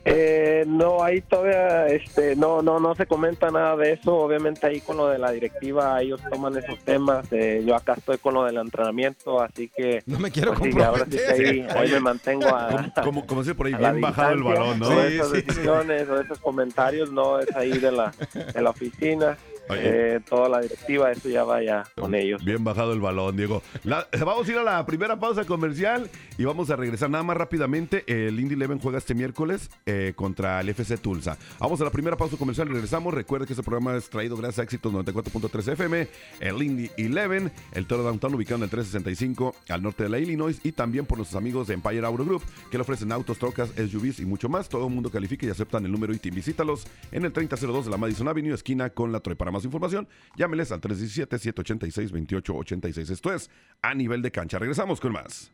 Eh, 0.07 0.65
no, 0.67 1.03
ahí 1.05 1.21
todavía 1.21 1.87
este, 1.89 2.35
no, 2.35 2.63
no, 2.63 2.81
no 2.81 2.95
se 2.95 3.07
comenta 3.07 3.51
nada 3.51 3.77
de 3.77 3.93
eso. 3.93 4.17
Obviamente 4.17 4.67
ahí 4.67 4.81
con 4.81 4.97
lo 4.97 5.09
de 5.09 5.19
la 5.19 5.31
directiva 5.31 6.01
ellos 6.01 6.21
toman 6.31 6.57
esos 6.57 6.79
temas. 6.81 7.27
Eh, 7.33 7.63
yo 7.67 7.77
acá 7.77 7.95
estoy 7.95 8.17
con 8.19 8.35
lo 8.35 8.45
del 8.45 8.57
entrenamiento, 8.57 9.43
así 9.43 9.69
que 9.69 10.03
no 10.07 10.19
me 10.19 10.31
quiero 10.31 10.55
pues, 10.55 10.75
ahora 10.77 11.07
sí 11.11 11.19
ahí, 11.29 11.91
me 11.93 12.01
mantengo 12.01 12.49
a, 12.49 12.93
como, 13.03 13.27
como, 13.27 13.45
por 13.55 13.67
ahí 13.67 13.75
bien 13.75 14.01
bajado 14.01 14.33
el 14.33 14.43
balón, 14.43 14.79
¿no? 14.79 15.01
esas 15.03 15.33
decisiones 15.33 16.09
o 16.09 16.21
esos 16.21 16.39
comentarios 16.39 17.13
no 17.13 17.39
es 17.39 17.55
ahí 17.55 17.79
de 17.79 17.93
la, 17.93 18.13
de 18.55 18.63
la 18.63 18.71
oficina. 18.71 19.37
Eh, 19.77 20.21
toda 20.29 20.49
la 20.49 20.61
directiva, 20.61 21.11
eso 21.11 21.29
ya 21.29 21.45
vaya 21.45 21.85
con 21.95 22.15
ellos. 22.15 22.45
Bien 22.45 22.63
bajado 22.63 22.93
el 22.93 23.01
balón, 23.01 23.37
Diego. 23.37 23.63
vamos 23.85 24.49
a 24.49 24.51
ir 24.51 24.59
a 24.59 24.63
la 24.63 24.87
primera 24.87 25.19
pausa 25.19 25.45
comercial 25.45 26.09
y 26.39 26.45
vamos 26.45 26.71
a 26.71 26.77
regresar 26.77 27.11
nada 27.11 27.25
más 27.25 27.37
rápidamente. 27.37 28.05
El 28.07 28.39
Indy 28.39 28.55
Eleven 28.55 28.79
juega 28.79 28.99
este 28.99 29.15
miércoles 29.15 29.71
eh, 29.87 30.13
contra 30.17 30.61
el 30.61 30.69
FC 30.69 30.97
Tulsa. 30.99 31.37
Vamos 31.59 31.81
a 31.81 31.85
la 31.85 31.91
primera 31.91 32.17
pausa 32.17 32.37
comercial 32.37 32.69
y 32.69 32.73
regresamos. 32.73 33.13
Recuerda 33.15 33.47
que 33.47 33.53
este 33.53 33.63
programa 33.63 33.97
es 33.97 34.09
traído 34.11 34.37
gracias 34.37 34.61
a 34.61 34.63
Éxitos 34.63 34.93
94.3 34.93 35.73
FM, 35.73 36.09
el 36.41 36.63
Indy 36.63 36.91
Eleven, 36.97 37.51
el 37.73 37.87
Toro 37.87 38.03
Downtown 38.03 38.35
ubicado 38.35 38.57
en 38.57 38.65
el 38.65 38.71
365 38.71 39.55
al 39.69 39.83
norte 39.83 40.05
de 40.05 40.09
la 40.09 40.19
Illinois 40.19 40.61
y 40.63 40.73
también 40.73 41.07
por 41.07 41.19
nuestros 41.19 41.39
amigos 41.39 41.67
de 41.67 41.75
Empire 41.75 42.05
Auto 42.07 42.25
Group 42.25 42.43
que 42.71 42.79
le 42.79 42.83
ofrecen 42.83 43.13
autos, 43.13 43.39
trocas, 43.39 43.71
SUVs 43.71 44.21
y 44.21 44.27
mucho 44.27 44.49
más. 44.49 44.69
Todo 44.69 44.87
el 44.87 44.95
mundo 44.95 45.11
califica 45.11 45.47
y 45.47 45.51
aceptan 45.51 45.85
el 45.85 45.93
número 45.93 46.13
ITIM. 46.13 46.35
Visítalos 46.35 46.87
en 47.13 47.25
el 47.25 47.33
3002 47.33 47.87
de 47.87 47.91
la 47.91 47.97
Madison 47.97 48.29
Avenue, 48.29 48.55
esquina 48.55 48.91
con 48.91 49.13
la 49.13 49.21
Troy. 49.21 49.37
Para 49.37 49.51
más 49.51 49.60
información, 49.65 50.09
llámeles 50.37 50.71
al 50.73 50.81
317-786-2886. 50.81 53.11
Esto 53.11 53.33
es 53.33 53.49
A 53.83 53.95
Nivel 53.95 54.23
de 54.23 54.31
Cancha. 54.31 54.59
Regresamos 54.59 55.01
con 55.01 55.13
más. 55.13 55.53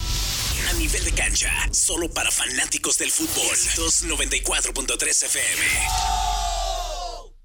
A 0.00 0.72
Nivel 0.74 1.04
de 1.04 1.12
Cancha, 1.12 1.50
solo 1.72 2.10
para 2.10 2.30
fanáticos 2.30 2.98
del 2.98 3.10
fútbol. 3.10 3.56
294.3 3.76 5.24
FM. 5.24 6.49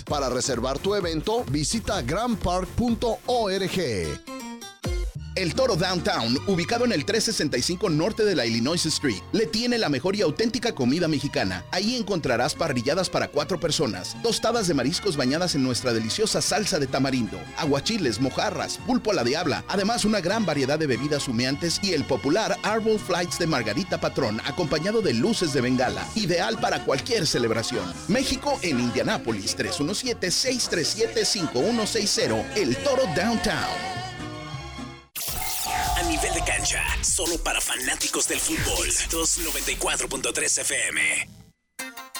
Para 0.00 0.28
reservar 0.30 0.78
tu 0.78 0.94
evento, 0.94 1.44
visita 1.48 2.00
grandpark.org. 2.00 3.78
El 5.34 5.54
Toro 5.54 5.76
Downtown, 5.76 6.38
ubicado 6.46 6.84
en 6.84 6.92
el 6.92 7.06
365 7.06 7.88
norte 7.88 8.22
de 8.22 8.36
la 8.36 8.44
Illinois 8.44 8.84
Street, 8.84 9.22
le 9.32 9.46
tiene 9.46 9.78
la 9.78 9.88
mejor 9.88 10.14
y 10.14 10.20
auténtica 10.20 10.74
comida 10.74 11.08
mexicana. 11.08 11.64
Ahí 11.70 11.96
encontrarás 11.96 12.54
parrilladas 12.54 13.08
para 13.08 13.28
cuatro 13.28 13.58
personas, 13.58 14.14
tostadas 14.22 14.68
de 14.68 14.74
mariscos 14.74 15.16
bañadas 15.16 15.54
en 15.54 15.62
nuestra 15.62 15.94
deliciosa 15.94 16.42
salsa 16.42 16.78
de 16.78 16.86
tamarindo, 16.86 17.40
aguachiles, 17.56 18.20
mojarras, 18.20 18.76
pulpo 18.86 19.12
a 19.12 19.14
la 19.14 19.24
diabla, 19.24 19.64
además 19.68 20.04
una 20.04 20.20
gran 20.20 20.44
variedad 20.44 20.78
de 20.78 20.86
bebidas 20.86 21.26
humeantes 21.26 21.80
y 21.82 21.94
el 21.94 22.04
popular 22.04 22.58
Arbol 22.62 22.98
Flights 22.98 23.38
de 23.38 23.46
Margarita 23.46 23.98
Patrón, 23.98 24.38
acompañado 24.44 25.00
de 25.00 25.14
luces 25.14 25.54
de 25.54 25.62
bengala, 25.62 26.06
ideal 26.14 26.58
para 26.58 26.84
cualquier 26.84 27.26
celebración. 27.26 27.90
México 28.08 28.58
en 28.60 28.80
Indianápolis, 28.80 29.56
317-637-5160, 29.56 32.54
El 32.54 32.76
Toro 32.76 33.04
Downtown. 33.16 33.91
Cancha, 36.62 36.84
solo 37.02 37.38
para 37.42 37.60
fanáticos 37.60 38.28
del 38.28 38.38
fútbol. 38.38 38.86
294.3 38.86 40.60
FM. 40.60 41.00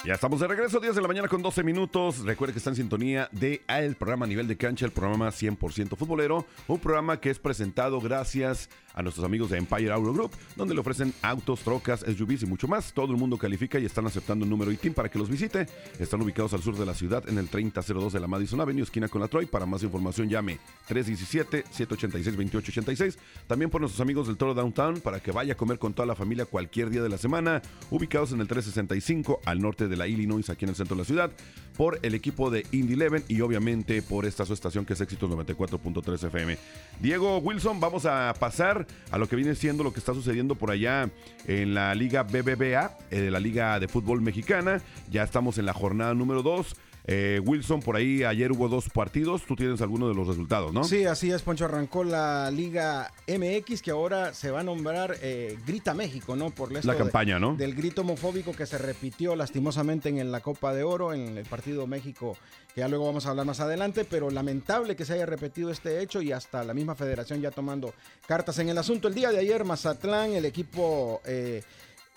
Ya 0.03 0.15
estamos 0.15 0.41
de 0.41 0.49
regreso, 0.49 0.81
10 0.81 0.95
de 0.95 1.01
la 1.01 1.07
mañana 1.07 1.29
con 1.29 1.41
12 1.41 1.63
minutos. 1.63 2.25
Recuerde 2.25 2.51
que 2.51 2.57
está 2.57 2.69
en 2.69 2.75
sintonía 2.75 3.29
de 3.31 3.61
el 3.69 3.95
programa 3.95 4.27
Nivel 4.27 4.49
de 4.49 4.57
Cancha, 4.57 4.85
el 4.85 4.91
programa 4.91 5.29
100% 5.29 5.95
futbolero. 5.95 6.45
Un 6.67 6.77
programa 6.77 7.21
que 7.21 7.29
es 7.29 7.39
presentado 7.39 8.01
gracias 8.01 8.69
a 8.93 9.01
nuestros 9.01 9.25
amigos 9.25 9.49
de 9.49 9.57
Empire 9.57 9.91
Auto 9.91 10.13
Group, 10.13 10.31
donde 10.55 10.73
le 10.73 10.81
ofrecen 10.81 11.13
autos, 11.21 11.61
trocas, 11.61 12.01
SUVs 12.01 12.43
y 12.43 12.45
mucho 12.45 12.67
más. 12.67 12.93
Todo 12.93 13.11
el 13.11 13.17
mundo 13.17 13.37
califica 13.37 13.79
y 13.79 13.85
están 13.85 14.05
aceptando 14.05 14.43
un 14.43 14.49
número 14.49 14.71
ITIN 14.71 14.93
para 14.93 15.09
que 15.09 15.19
los 15.19 15.29
visite. 15.29 15.67
Están 15.99 16.21
ubicados 16.21 16.53
al 16.53 16.61
sur 16.61 16.77
de 16.77 16.85
la 16.85 16.93
ciudad 16.93 17.27
en 17.27 17.37
el 17.37 17.49
3002 17.49 18.13
de 18.13 18.19
la 18.19 18.27
Madison 18.27 18.61
Avenue, 18.61 18.83
esquina 18.83 19.07
con 19.07 19.21
la 19.21 19.27
Troy. 19.27 19.45
Para 19.45 19.65
más 19.65 19.83
información 19.83 20.29
llame 20.29 20.59
317-786-2886. 20.89 23.17
También 23.47 23.69
por 23.69 23.81
nuestros 23.81 24.01
amigos 24.01 24.27
del 24.27 24.37
Toro 24.37 24.53
Downtown 24.53 25.01
para 25.01 25.19
que 25.19 25.31
vaya 25.31 25.53
a 25.53 25.57
comer 25.57 25.79
con 25.79 25.93
toda 25.93 26.05
la 26.05 26.15
familia 26.15 26.45
cualquier 26.45 26.89
día 26.89 27.01
de 27.01 27.09
la 27.09 27.17
semana. 27.17 27.61
Ubicados 27.89 28.31
en 28.31 28.41
el 28.41 28.47
365 28.47 29.41
al 29.45 29.59
norte 29.59 29.87
de 29.87 29.97
la 29.97 30.07
Illinois, 30.07 30.49
aquí 30.49 30.65
en 30.65 30.69
el 30.69 30.75
centro 30.75 30.95
de 30.95 31.01
la 31.01 31.05
ciudad. 31.05 31.31
Por 31.75 31.99
el 32.03 32.13
equipo 32.13 32.51
de 32.51 32.67
Indy 32.71 32.93
Eleven 32.93 33.23
y 33.27 33.41
obviamente 33.41 34.03
por 34.03 34.25
esta 34.25 34.45
su 34.45 34.53
estación 34.53 34.85
que 34.85 34.93
es 34.93 35.01
Éxitos 35.01 35.29
94.3 35.29 36.27
FM. 36.27 36.57
Diego 36.99 37.39
Wilson, 37.39 37.79
vamos 37.79 38.05
a 38.05 38.33
pasar 38.39 38.82
a 39.11 39.17
lo 39.17 39.27
que 39.27 39.35
viene 39.35 39.55
siendo 39.55 39.83
lo 39.83 39.93
que 39.93 39.99
está 39.99 40.13
sucediendo 40.13 40.55
por 40.55 40.71
allá 40.71 41.09
en 41.47 41.73
la 41.73 41.93
Liga 41.95 42.23
BBVA, 42.23 42.97
eh, 43.11 43.29
la 43.31 43.39
Liga 43.39 43.79
de 43.79 43.87
Fútbol 43.87 44.21
Mexicana. 44.21 44.81
Ya 45.09 45.23
estamos 45.23 45.57
en 45.57 45.65
la 45.65 45.73
jornada 45.73 46.13
número 46.13 46.43
2. 46.43 46.75
Eh, 47.05 47.41
Wilson, 47.43 47.81
por 47.81 47.97
ahí 47.97 48.23
ayer 48.23 48.51
hubo 48.51 48.69
dos 48.69 48.89
partidos. 48.89 49.43
Tú 49.43 49.55
tienes 49.55 49.81
alguno 49.81 50.07
de 50.07 50.15
los 50.15 50.27
resultados, 50.27 50.73
¿no? 50.73 50.83
Sí, 50.83 51.05
así 51.05 51.31
es, 51.31 51.41
Poncho. 51.41 51.65
Arrancó 51.65 52.03
la 52.03 52.49
Liga 52.51 53.11
MX, 53.27 53.81
que 53.81 53.91
ahora 53.91 54.33
se 54.33 54.51
va 54.51 54.61
a 54.61 54.63
nombrar 54.63 55.17
eh, 55.21 55.57
Grita 55.65 55.93
México, 55.93 56.35
¿no? 56.35 56.49
Por 56.49 56.71
la 56.71 56.95
campaña, 56.95 57.39
¿no? 57.39 57.55
Del 57.55 57.75
grito 57.75 58.01
homofóbico 58.01 58.53
que 58.53 58.65
se 58.65 58.77
repitió 58.77 59.35
lastimosamente 59.35 60.09
en 60.09 60.31
la 60.31 60.39
Copa 60.39 60.73
de 60.73 60.83
Oro, 60.83 61.13
en 61.13 61.37
el 61.37 61.45
partido 61.45 61.87
México, 61.87 62.37
que 62.73 62.81
ya 62.81 62.87
luego 62.87 63.05
vamos 63.05 63.25
a 63.25 63.31
hablar 63.31 63.45
más 63.45 63.59
adelante, 63.59 64.05
pero 64.05 64.29
lamentable 64.29 64.95
que 64.95 65.05
se 65.05 65.13
haya 65.13 65.25
repetido 65.25 65.71
este 65.71 66.01
hecho 66.01 66.21
y 66.21 66.31
hasta 66.31 66.63
la 66.63 66.73
misma 66.73 66.95
federación 66.95 67.41
ya 67.41 67.51
tomando 67.51 67.93
cartas 68.27 68.59
en 68.59 68.69
el 68.69 68.77
asunto. 68.77 69.07
El 69.07 69.15
día 69.15 69.31
de 69.31 69.39
ayer, 69.39 69.63
Mazatlán, 69.65 70.33
el 70.33 70.45
equipo. 70.45 71.21
Eh, 71.25 71.63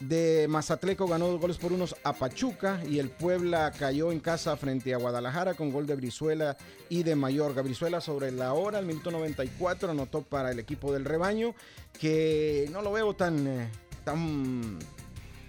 de 0.00 0.46
Mazatleco 0.48 1.06
ganó 1.06 1.28
dos 1.28 1.40
goles 1.40 1.56
por 1.56 1.72
unos 1.72 1.96
a 2.04 2.12
Pachuca 2.12 2.82
y 2.86 2.98
el 2.98 3.08
Puebla 3.08 3.72
cayó 3.78 4.12
en 4.12 4.20
casa 4.20 4.56
frente 4.56 4.92
a 4.92 4.98
Guadalajara 4.98 5.54
con 5.54 5.72
gol 5.72 5.86
de 5.86 5.96
Brizuela 5.96 6.56
y 6.88 7.02
de 7.02 7.16
Mayorga. 7.16 7.62
Brizuela 7.62 8.00
sobre 8.00 8.30
la 8.30 8.52
hora, 8.52 8.78
al 8.78 8.86
minuto 8.86 9.10
94, 9.10 9.90
anotó 9.90 10.22
para 10.22 10.50
el 10.50 10.58
equipo 10.58 10.92
del 10.92 11.04
rebaño, 11.04 11.54
que 11.98 12.68
no 12.72 12.82
lo 12.82 12.92
veo 12.92 13.14
tan, 13.14 13.46
eh, 13.46 13.70
tan 14.04 14.78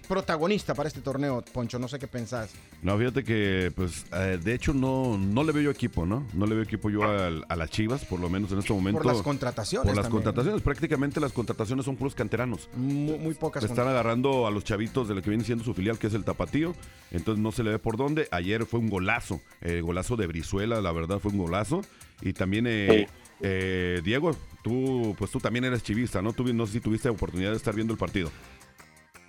protagonista 0.08 0.74
para 0.74 0.88
este 0.88 1.00
torneo, 1.00 1.44
Poncho. 1.52 1.78
No 1.78 1.86
sé 1.86 1.98
qué 1.98 2.08
pensás. 2.08 2.50
No, 2.82 2.96
fíjate 2.98 3.22
que, 3.22 3.72
pues, 3.76 4.06
eh, 4.12 4.38
de 4.42 4.54
hecho, 4.54 4.72
no, 4.72 5.18
no 5.18 5.44
le 5.44 5.52
veo 5.52 5.64
yo 5.64 5.70
equipo, 5.70 6.06
¿no? 6.06 6.26
No 6.32 6.46
le 6.46 6.54
veo 6.54 6.64
equipo 6.64 6.90
yo 6.90 7.04
a, 7.04 7.26
a 7.26 7.56
las 7.56 7.70
Chivas, 7.70 8.04
por 8.04 8.18
lo 8.18 8.28
menos 8.28 8.50
en 8.52 8.58
este 8.58 8.72
momento. 8.72 9.02
Por 9.02 9.12
las 9.12 9.22
contrataciones. 9.22 9.86
Por 9.86 9.96
las 9.96 10.04
también, 10.04 10.22
contrataciones. 10.22 10.62
Prácticamente 10.62 11.20
las 11.20 11.32
contrataciones 11.32 11.84
son 11.84 11.96
puros 11.96 12.14
canteranos. 12.14 12.68
Muy, 12.74 13.18
muy 13.18 13.34
pocas. 13.34 13.62
Están 13.62 13.88
agarrando 13.88 14.46
a 14.46 14.50
los 14.50 14.64
chavitos 14.64 15.06
de 15.08 15.14
lo 15.14 15.22
que 15.22 15.30
viene 15.30 15.44
siendo 15.44 15.64
su 15.64 15.74
filial, 15.74 15.98
que 15.98 16.06
es 16.06 16.14
el 16.14 16.24
Tapatío. 16.24 16.74
Entonces 17.10 17.42
no 17.42 17.52
se 17.52 17.62
le 17.62 17.70
ve 17.70 17.78
por 17.78 17.96
dónde. 17.96 18.28
Ayer 18.30 18.64
fue 18.64 18.80
un 18.80 18.88
golazo. 18.88 19.40
El 19.60 19.82
golazo 19.82 20.16
de 20.16 20.26
Brizuela, 20.26 20.80
la 20.80 20.92
verdad, 20.92 21.18
fue 21.18 21.32
un 21.32 21.38
golazo. 21.38 21.82
Y 22.20 22.32
también, 22.32 22.66
eh, 22.66 23.06
eh, 23.40 24.00
Diego, 24.02 24.34
tú, 24.62 25.14
pues 25.18 25.30
tú 25.30 25.38
también 25.38 25.64
eres 25.64 25.82
chivista, 25.82 26.22
¿no? 26.22 26.32
Tú, 26.32 26.52
no 26.52 26.66
sé 26.66 26.74
si 26.74 26.80
tuviste 26.80 27.08
oportunidad 27.08 27.50
de 27.50 27.56
estar 27.56 27.74
viendo 27.74 27.92
el 27.92 27.98
partido. 27.98 28.30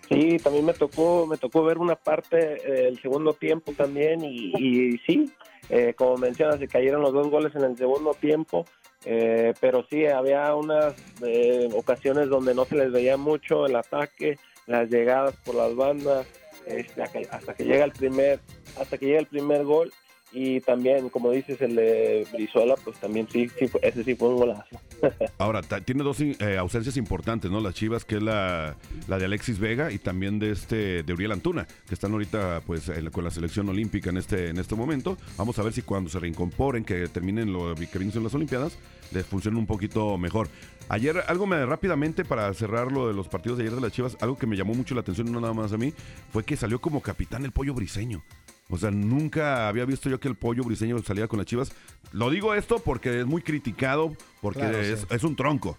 Sí, 0.09 0.37
también 0.39 0.65
me 0.65 0.73
tocó, 0.73 1.27
me 1.27 1.37
tocó 1.37 1.63
ver 1.63 1.77
una 1.77 1.95
parte 1.95 2.37
del 2.37 2.99
segundo 2.99 3.33
tiempo 3.33 3.73
también 3.73 4.23
y, 4.23 4.53
y 4.57 4.97
sí, 5.05 5.31
eh, 5.69 5.93
como 5.95 6.17
mencionas, 6.17 6.59
se 6.59 6.67
cayeron 6.67 7.03
los 7.03 7.13
dos 7.13 7.29
goles 7.29 7.55
en 7.55 7.63
el 7.63 7.77
segundo 7.77 8.15
tiempo, 8.15 8.65
eh, 9.05 9.53
pero 9.61 9.85
sí, 9.87 10.07
había 10.07 10.55
unas 10.55 10.95
eh, 11.21 11.69
ocasiones 11.75 12.27
donde 12.27 12.55
no 12.55 12.65
se 12.65 12.75
les 12.75 12.91
veía 12.91 13.17
mucho 13.17 13.67
el 13.67 13.75
ataque, 13.75 14.39
las 14.65 14.89
llegadas 14.89 15.35
por 15.45 15.53
las 15.53 15.75
bandas, 15.75 16.27
este, 16.65 17.03
hasta, 17.03 17.19
que, 17.19 17.27
hasta 17.29 17.53
que 17.53 17.65
llega 17.65 17.85
el 17.85 17.91
primer, 17.91 18.39
hasta 18.79 18.97
que 18.97 19.05
llega 19.05 19.19
el 19.19 19.27
primer 19.27 19.63
gol 19.63 19.91
y 20.31 20.61
también, 20.61 21.09
como 21.09 21.31
dices, 21.31 21.59
el 21.61 21.75
de 21.75 22.27
Brizuela, 22.33 22.75
pues 22.83 22.97
también 22.99 23.27
sí, 23.31 23.49
sí 23.57 23.65
ese 23.81 24.03
sí 24.03 24.15
fue 24.15 24.29
un 24.29 24.37
golazo. 24.37 24.79
Ahora, 25.37 25.61
tiene 25.61 26.03
dos 26.03 26.21
eh, 26.21 26.57
ausencias 26.57 26.97
importantes, 26.97 27.49
¿no? 27.49 27.59
Las 27.59 27.73
Chivas, 27.73 28.05
que 28.05 28.17
es 28.17 28.23
la, 28.23 28.75
la 29.07 29.17
de 29.17 29.25
Alexis 29.25 29.59
Vega 29.59 29.91
y 29.91 29.97
también 29.97 30.39
de 30.39 30.51
este 30.51 31.03
de 31.03 31.13
Uriel 31.13 31.31
Antuna, 31.31 31.67
que 31.87 31.93
están 31.93 32.11
ahorita 32.11 32.61
pues 32.65 32.89
en 32.89 33.09
con 33.09 33.23
la 33.23 33.31
selección 33.31 33.67
olímpica 33.69 34.09
en 34.09 34.17
este 34.17 34.49
en 34.49 34.57
este 34.57 34.75
momento. 34.75 35.17
Vamos 35.37 35.57
a 35.57 35.63
ver 35.63 35.73
si 35.73 35.81
cuando 35.81 36.09
se 36.09 36.19
reincorporen, 36.19 36.83
que 36.83 37.07
terminen 37.07 37.51
lo 37.51 37.73
que 37.75 37.85
vienen 37.85 38.11
siendo 38.11 38.27
las 38.27 38.35
Olimpiadas, 38.35 38.77
les 39.11 39.25
funcione 39.25 39.57
un 39.57 39.65
poquito 39.65 40.17
mejor. 40.17 40.47
Ayer, 40.89 41.23
algo 41.27 41.45
me 41.45 41.63
rápidamente 41.65 42.25
para 42.25 42.51
cerrar 42.53 42.91
lo 42.91 43.07
de 43.07 43.13
los 43.13 43.27
partidos 43.27 43.57
de 43.57 43.65
ayer 43.65 43.75
de 43.75 43.81
las 43.81 43.91
Chivas, 43.91 44.17
algo 44.21 44.37
que 44.37 44.47
me 44.47 44.57
llamó 44.57 44.73
mucho 44.73 44.95
la 44.95 45.01
atención, 45.01 45.31
no 45.31 45.39
nada 45.39 45.53
más 45.53 45.71
a 45.71 45.77
mí, 45.77 45.93
fue 46.31 46.43
que 46.43 46.57
salió 46.57 46.79
como 46.79 47.01
capitán 47.01 47.45
el 47.45 47.51
pollo 47.51 47.73
briseño. 47.73 48.23
O 48.69 48.77
sea, 48.77 48.91
nunca 48.91 49.67
había 49.67 49.83
visto 49.85 50.09
yo 50.09 50.19
que 50.19 50.27
el 50.27 50.35
pollo 50.35 50.63
briseño 50.63 50.97
saliera 50.99 51.27
con 51.27 51.37
las 51.39 51.47
chivas. 51.47 51.71
Lo 52.11 52.29
digo 52.29 52.53
esto 52.53 52.79
porque 52.79 53.19
es 53.19 53.25
muy 53.25 53.41
criticado, 53.41 54.15
porque 54.41 54.59
Claro, 54.59 54.77
es, 54.77 55.01
sí. 55.01 55.07
es 55.09 55.23
un 55.23 55.35
tronco. 55.35 55.77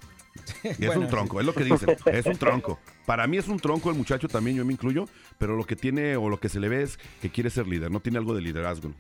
Y 0.65 0.69
es 0.69 0.79
Bueno, 0.87 1.03
un 1.03 1.09
tronco, 1.09 1.41
es 1.41 1.47
lo 1.47 1.55
que 1.55 1.65
dicen, 1.65 1.97
es 2.07 2.27
un 2.27 2.37
tronco. 2.37 2.79
Para 3.07 3.27
mí 3.27 3.37
es 3.37 3.49
un 3.49 3.59
tronco 3.59 3.91
el 3.91 3.97
muchacho 3.97 4.29
también, 4.29 4.57
yo 4.57 4.65
me 4.65 4.73
incluyo, 4.73 5.07
pero 5.39 5.57
lo 5.57 5.65
que 5.65 5.77
tiene 5.77 6.17
o 6.17 6.29
lo 6.29 6.39
que 6.41 6.49
se 6.49 6.61
le 6.61 6.69
ve 6.69 6.83
es 6.83 6.99
que 7.21 7.31
quiere 7.31 7.51
ser 7.51 7.67
líder, 7.67 7.91
no 7.91 8.01
tiene 8.01 8.19
algo 8.19 8.35
de 8.35 8.41
liderazgo. 8.43 8.93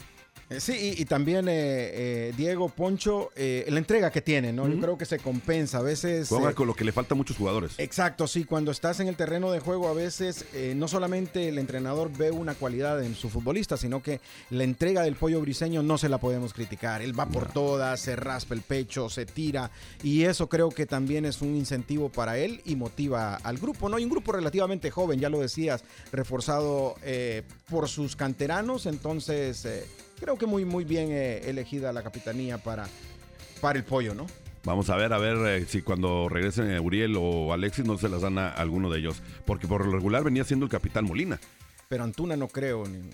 Eh, 0.50 0.61
Sí, 0.61 0.95
y, 0.99 1.02
y 1.02 1.04
también 1.04 1.49
eh, 1.49 1.52
eh, 1.54 2.33
Diego 2.37 2.69
Poncho, 2.69 3.30
eh, 3.37 3.64
la 3.69 3.78
entrega 3.78 4.11
que 4.11 4.21
tiene, 4.21 4.52
¿no? 4.52 4.69
Yo 4.69 4.78
creo 4.80 4.99
que 4.99 5.07
se 5.07 5.19
compensa. 5.19 5.78
A 5.78 5.83
veces. 5.83 6.28
Juega 6.28 6.52
con 6.52 6.66
lo 6.66 6.75
que 6.75 6.85
le 6.85 6.92
falta 6.92 7.14
a 7.14 7.16
muchos 7.16 7.37
jugadores. 7.37 7.73
Exacto, 7.78 8.26
sí, 8.26 8.45
cuando 8.45 8.73
estás 8.73 9.00
en 9.00 9.09
el 9.09 9.16
terreno 9.16 9.52
de 9.52 9.61
juego 9.61 9.88
a 9.88 9.95
veces 9.95 10.45
no 10.75 10.88
solamente 10.88 11.49
el 11.49 11.59
entrenador 11.59 12.11
ve 12.16 12.30
una 12.30 12.54
cualidad 12.54 13.02
en 13.02 13.14
su 13.14 13.30
futbolista, 13.30 13.76
sino 13.76 14.02
que 14.02 14.21
la 14.50 14.64
entrega 14.64 15.02
del 15.02 15.14
pollo 15.14 15.40
briseño 15.40 15.83
no 15.83 15.97
se 15.99 16.09
la 16.09 16.19
podemos 16.19 16.52
criticar. 16.52 17.00
Él 17.00 17.19
va 17.19 17.26
por 17.26 17.52
todas, 17.52 18.00
se 18.00 18.16
raspa 18.16 18.54
el 18.54 18.62
pecho, 18.62 19.09
se 19.09 19.26
tira 19.26 19.71
y 20.02 20.25
eso 20.25 20.49
creo 20.49 20.71
que 20.71 20.87
también 20.87 21.25
es 21.25 21.40
un 21.40 21.54
incentivo 21.54 22.11
para 22.11 22.37
él 22.38 22.61
y 22.64 22.76
motiva 22.76 23.37
al 23.37 23.59
grupo, 23.59 23.88
¿no? 23.88 23.99
Y 23.99 24.04
un 24.04 24.11
grupo 24.11 24.33
relativamente 24.33 24.90
joven, 24.90 25.21
ya 25.21 25.28
lo 25.28 25.38
decías, 25.40 25.85
reforzado 26.12 26.97
por 27.69 27.88
sus 27.88 28.16
canteranos, 28.16 28.87
entonces 28.87 29.66
creo 30.21 30.37
que 30.37 30.47
muy, 30.47 30.65
muy 30.65 30.85
bien 30.85 31.09
eh, 31.11 31.39
elegida 31.49 31.93
la 31.93 32.03
capitanía 32.03 32.59
para, 32.59 32.87
para 33.61 33.79
el 33.79 33.85
pollo, 33.85 34.15
¿no? 34.15 34.27
Vamos 34.65 34.91
a 34.91 34.97
ver, 34.97 35.12
a 35.15 35.19
ver 35.19 35.37
eh, 35.62 35.65
si 35.67 35.81
cuando 35.81 36.29
regresen 36.29 36.71
eh, 36.71 36.79
Uriel 36.79 37.17
o 37.19 37.53
Alexis 37.55 37.85
no 37.87 37.97
se 37.97 38.09
las 38.11 38.21
dan 38.21 38.39
a 38.39 38.50
alguno 38.50 38.91
de 38.91 38.99
ellos. 38.99 39.23
Porque 39.47 39.67
por 39.67 39.87
lo 39.87 39.93
regular 39.93 40.23
venía 40.23 40.45
siendo 40.45 40.67
el 40.67 40.71
capitán 40.71 41.07
Molina. 41.07 41.41
Pero 41.89 42.05
Antuna 42.05 42.37
no 42.37 42.47
creo. 42.49 42.87
ni- 42.87 43.11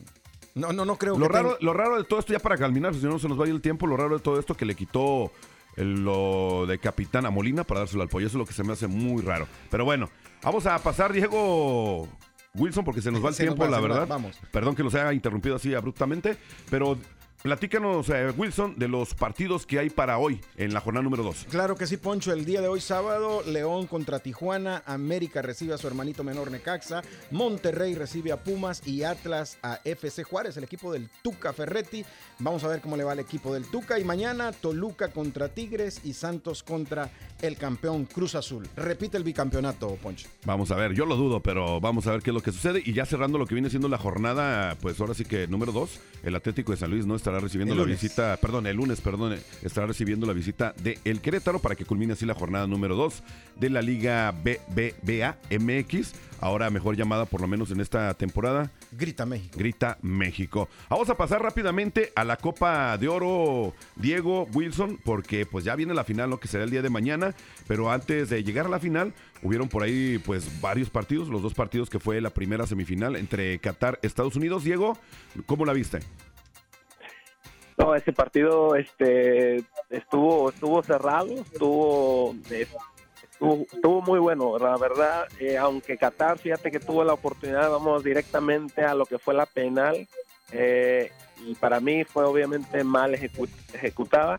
No, 0.57 0.73
no, 0.73 0.85
no 0.85 0.97
creo 0.99 1.17
Lo 1.17 1.29
que 1.29 1.33
raro, 1.33 1.49
tenga- 1.51 1.59
lo 1.65 1.73
raro 1.73 1.99
de 1.99 2.05
todo 2.05 2.19
esto, 2.19 2.33
ya 2.33 2.41
para 2.41 2.57
calminar, 2.57 2.95
si 2.95 3.01
no 3.05 3.19
se 3.21 3.29
nos 3.29 3.39
va 3.41 3.45
a 3.45 3.49
ir 3.49 3.55
el 3.55 3.61
tiempo, 3.61 3.87
lo 3.87 3.97
raro 3.97 4.17
de 4.17 4.23
todo 4.23 4.41
esto 4.41 4.57
que 4.57 4.65
le 4.67 4.75
quitó 4.75 5.31
el- 5.77 6.03
lo 6.05 6.67
de 6.67 6.79
capitán 6.79 7.27
a 7.27 7.31
Molina 7.31 7.63
para 7.63 7.81
dárselo 7.81 8.03
al 8.03 8.09
pollo. 8.09 8.27
Eso 8.27 8.39
es 8.39 8.41
lo 8.41 8.47
que 8.47 8.53
se 8.53 8.65
me 8.65 8.73
hace 8.73 8.89
muy 8.89 9.23
raro. 9.23 9.47
Pero 9.71 9.85
bueno, 9.85 10.11
vamos 10.43 10.67
a 10.67 10.77
pasar, 10.81 11.13
Diego 11.13 12.09
Wilson, 12.57 12.85
porque 12.85 13.03
se 13.03 13.11
nos 13.11 13.25
va 13.25 13.29
el 13.31 13.35
Se 13.35 13.45
tiempo, 13.45 13.63
va, 13.65 13.71
la 13.71 13.81
va, 13.81 13.89
verdad. 13.89 14.07
vamos. 14.09 14.39
Perdón 14.51 14.75
que 14.75 14.83
los 14.83 14.95
haya 14.95 15.13
interrumpido 15.13 15.57
así 15.57 15.75
abruptamente, 15.75 16.37
pero 16.71 16.99
platícanos, 17.43 18.09
eh, 18.09 18.33
Wilson, 18.37 18.79
de 18.79 18.89
los 18.89 19.15
partidos 19.15 19.67
que 19.67 19.79
hay 19.79 19.91
para 19.91 20.19
hoy 20.19 20.41
en 20.57 20.75
la 20.75 20.81
jornada 20.81 21.05
número 21.05 21.23
2. 21.23 21.47
Claro 21.51 21.77
que 21.77 21.87
sí, 21.87 21.97
Poncho. 21.97 22.33
El 22.33 22.45
día 22.45 22.61
de 22.61 22.69
hoy, 22.69 22.81
sábado, 22.81 23.43
León 23.47 23.87
contra 23.87 24.19
Tijuana, 24.19 24.83
América 24.87 25.43
recibe 25.43 25.75
a 25.75 25.79
su 25.79 25.87
hermanito 25.87 26.25
menor 26.25 26.51
Necaxa, 26.51 27.03
Monterrey 27.31 27.95
recibe 27.95 28.33
a 28.33 28.43
Pumas 28.43 28.87
y 28.87 29.03
Atlas 29.03 29.59
a 29.63 29.81
FC 29.85 30.25
Juárez, 30.25 30.57
el 30.57 30.65
equipo 30.65 30.93
del 30.93 31.09
Tuca 31.23 31.53
Ferretti. 31.53 32.05
Vamos 32.39 32.65
a 32.65 32.69
ver 32.69 32.81
cómo 32.81 32.97
le 32.97 33.05
va 33.05 33.13
al 33.13 33.19
equipo 33.19 33.53
del 33.55 33.67
Tuca. 33.67 33.99
Y 33.99 34.05
mañana, 34.05 34.53
Toluca 34.53 35.09
contra 35.09 35.49
Tigres 35.49 36.01
y 36.05 36.13
Santos 36.13 36.63
contra 36.63 37.11
el 37.43 37.57
campeón 37.57 38.05
Cruz 38.07 38.35
Azul. 38.35 38.69
Repite 38.77 39.17
el 39.17 39.25
bicampeonato, 39.25 39.97
Poncho. 40.03 40.29
Vamos 40.45 40.71
a 40.71 40.77
ver, 40.77 40.93
yo 40.93 41.07
lo 41.07 41.17
dudo, 41.17 41.41
pero 41.41 41.81
vamos 41.81 42.07
a 42.07 42.13
ver 42.13 42.23
qué 42.23 42.31
es 42.31 42.35
lo 42.35 42.43
que 42.43 42.53
sucede. 42.53 42.83
Y 42.85 42.93
ya 42.93 43.07
cerrando 43.07 43.39
lo 43.39 43.47
que 43.47 43.55
viene 43.55 43.71
siendo 43.71 43.89
la 43.89 43.99
jornada, 43.99 44.77
pues 44.81 45.01
ahora 45.01 45.15
sí 45.15 45.25
que 45.25 45.47
número 45.47 45.73
2, 45.73 46.01
el 46.25 46.37
Atlético 46.37 46.73
de 46.73 46.79
San 46.79 46.91
Luis 46.91 47.07
no 47.07 47.15
estará 47.27 47.41
recibiendo 47.41 47.75
la 47.75 47.83
visita, 47.83 48.37
perdón, 48.41 48.69
el 48.69 48.77
lunes, 48.77 49.01
perdón, 49.01 49.37
estará 49.65 49.89
recibiendo 49.89 50.29
la 50.29 50.33
visita 50.33 50.75
de 50.81 50.97
El 51.05 51.21
Querétaro 51.21 51.59
para 51.59 51.75
que 51.75 51.85
culmine 51.85 52.13
así 52.13 52.25
la 52.25 52.35
jornada 52.35 52.69
número 52.69 52.95
2 52.95 53.21
de 53.57 53.69
la 53.69 53.83
Liga 53.83 54.31
BBVA 54.31 55.37
MX, 55.51 56.15
ahora 56.41 56.71
mejor 56.71 56.95
llamada 56.95 57.25
por 57.25 57.41
lo 57.41 57.49
menos 57.49 57.73
en 57.73 57.81
esta 57.81 58.15
temporada, 58.15 58.71
Grita 58.93 59.27
México. 59.27 59.59
Grita 59.59 59.99
México. 60.03 60.69
Vamos 60.89 61.11
a 61.11 61.17
pasar 61.17 61.43
rápidamente 61.43 62.13
a 62.15 62.23
la 62.23 62.37
Copa 62.37 62.97
de 62.97 63.09
Oro, 63.09 63.75
Diego 63.97 64.45
Wilson, 64.55 65.01
porque 65.05 65.47
pues 65.47 65.65
ya 65.65 65.75
viene 65.75 65.95
la 65.95 66.05
final, 66.05 66.31
lo 66.31 66.39
que 66.39 66.47
será 66.47 66.63
el 66.63 66.71
día 66.71 66.83
de 66.83 66.91
mañana, 66.91 67.35
pero 67.67 67.91
antes 67.91 68.31
de 68.31 68.45
llegar 68.45 68.67
a 68.67 68.69
la 68.69 68.79
final, 68.79 69.13
hubieron 69.43 69.69
por 69.69 69.83
ahí 69.83 70.19
pues 70.25 70.61
varios 70.61 70.91
partidos, 70.91 71.27
los 71.27 71.43
dos 71.43 71.55
partidos 71.55 71.91
que 71.91 71.99
fue 71.99 72.21
la 72.21 72.31
primera 72.31 72.69
semifinal 72.69 73.17
entre 73.17 73.59
Qatar 73.59 73.99
y 74.01 74.07
Estados 74.07 74.37
Unidos. 74.37 74.63
Diego, 74.63 74.97
¿cómo 75.47 75.65
la 75.65 75.73
viste? 75.73 75.99
No, 77.79 77.95
ese 77.95 78.13
partido 78.13 78.75
este 78.75 79.63
estuvo 79.91 80.49
estuvo 80.51 80.83
cerrado, 80.83 81.29
estuvo 81.35 82.35
estuvo, 83.31 83.67
estuvo 83.71 84.01
muy 84.03 84.19
bueno, 84.19 84.59
la 84.59 84.77
verdad, 84.79 85.27
eh, 85.41 85.59
aunque 85.59 85.99
Qatar, 85.99 86.39
fíjate 86.39 86.71
que 86.71 86.81
tuvo 86.81 87.05
la 87.05 87.13
oportunidad, 87.13 87.71
vamos 87.71 88.03
directamente 88.03 88.83
a 88.83 88.95
lo 88.95 89.05
que 89.05 89.19
fue 89.19 89.35
la 89.35 89.45
penal, 89.45 90.09
eh, 90.53 91.11
y 91.47 91.55
para 91.57 91.81
mí 91.81 92.05
fue 92.05 92.25
obviamente 92.25 92.83
mal 92.83 93.13
ejecu- 93.15 93.49
ejecutada, 93.75 94.39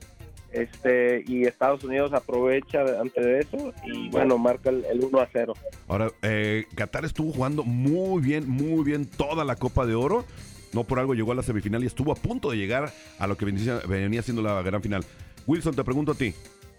este 0.51 1.23
y 1.27 1.43
Estados 1.45 1.83
Unidos 1.83 2.13
aprovecha 2.13 2.79
antes 2.99 3.23
de 3.23 3.39
eso 3.39 3.73
y 3.85 4.09
bueno, 4.09 4.37
marca 4.39 4.69
el, 4.71 4.83
el 4.85 5.03
1 5.03 5.19
a 5.19 5.27
0. 5.31 5.53
Ahora, 5.87 6.09
eh, 6.23 6.65
Qatar 6.73 7.05
estuvo 7.05 7.31
jugando 7.33 7.63
muy 7.63 8.21
bien, 8.21 8.49
muy 8.49 8.83
bien 8.83 9.05
toda 9.05 9.45
la 9.45 9.55
Copa 9.57 9.85
de 9.85 9.93
Oro. 9.93 10.25
No 10.77 10.83
por 10.83 10.99
algo 10.99 11.15
llegó 11.15 11.31
a 11.31 11.35
la 11.35 11.41
semifinal 11.41 11.83
y 11.83 11.87
estuvo 11.87 12.11
a 12.11 12.15
punto 12.15 12.51
de 12.51 12.57
llegar 12.57 12.93
a 13.17 13.25
lo 13.25 13.35
que 13.35 13.45
venía, 13.45 14.21
siendo 14.21 14.43
la 14.43 14.61
gran 14.61 14.79
final. 14.83 15.03
Wilson, 15.47 15.73
te 15.73 15.83
pregunto 15.83 16.11
a 16.11 16.15
ti, 16.15 16.35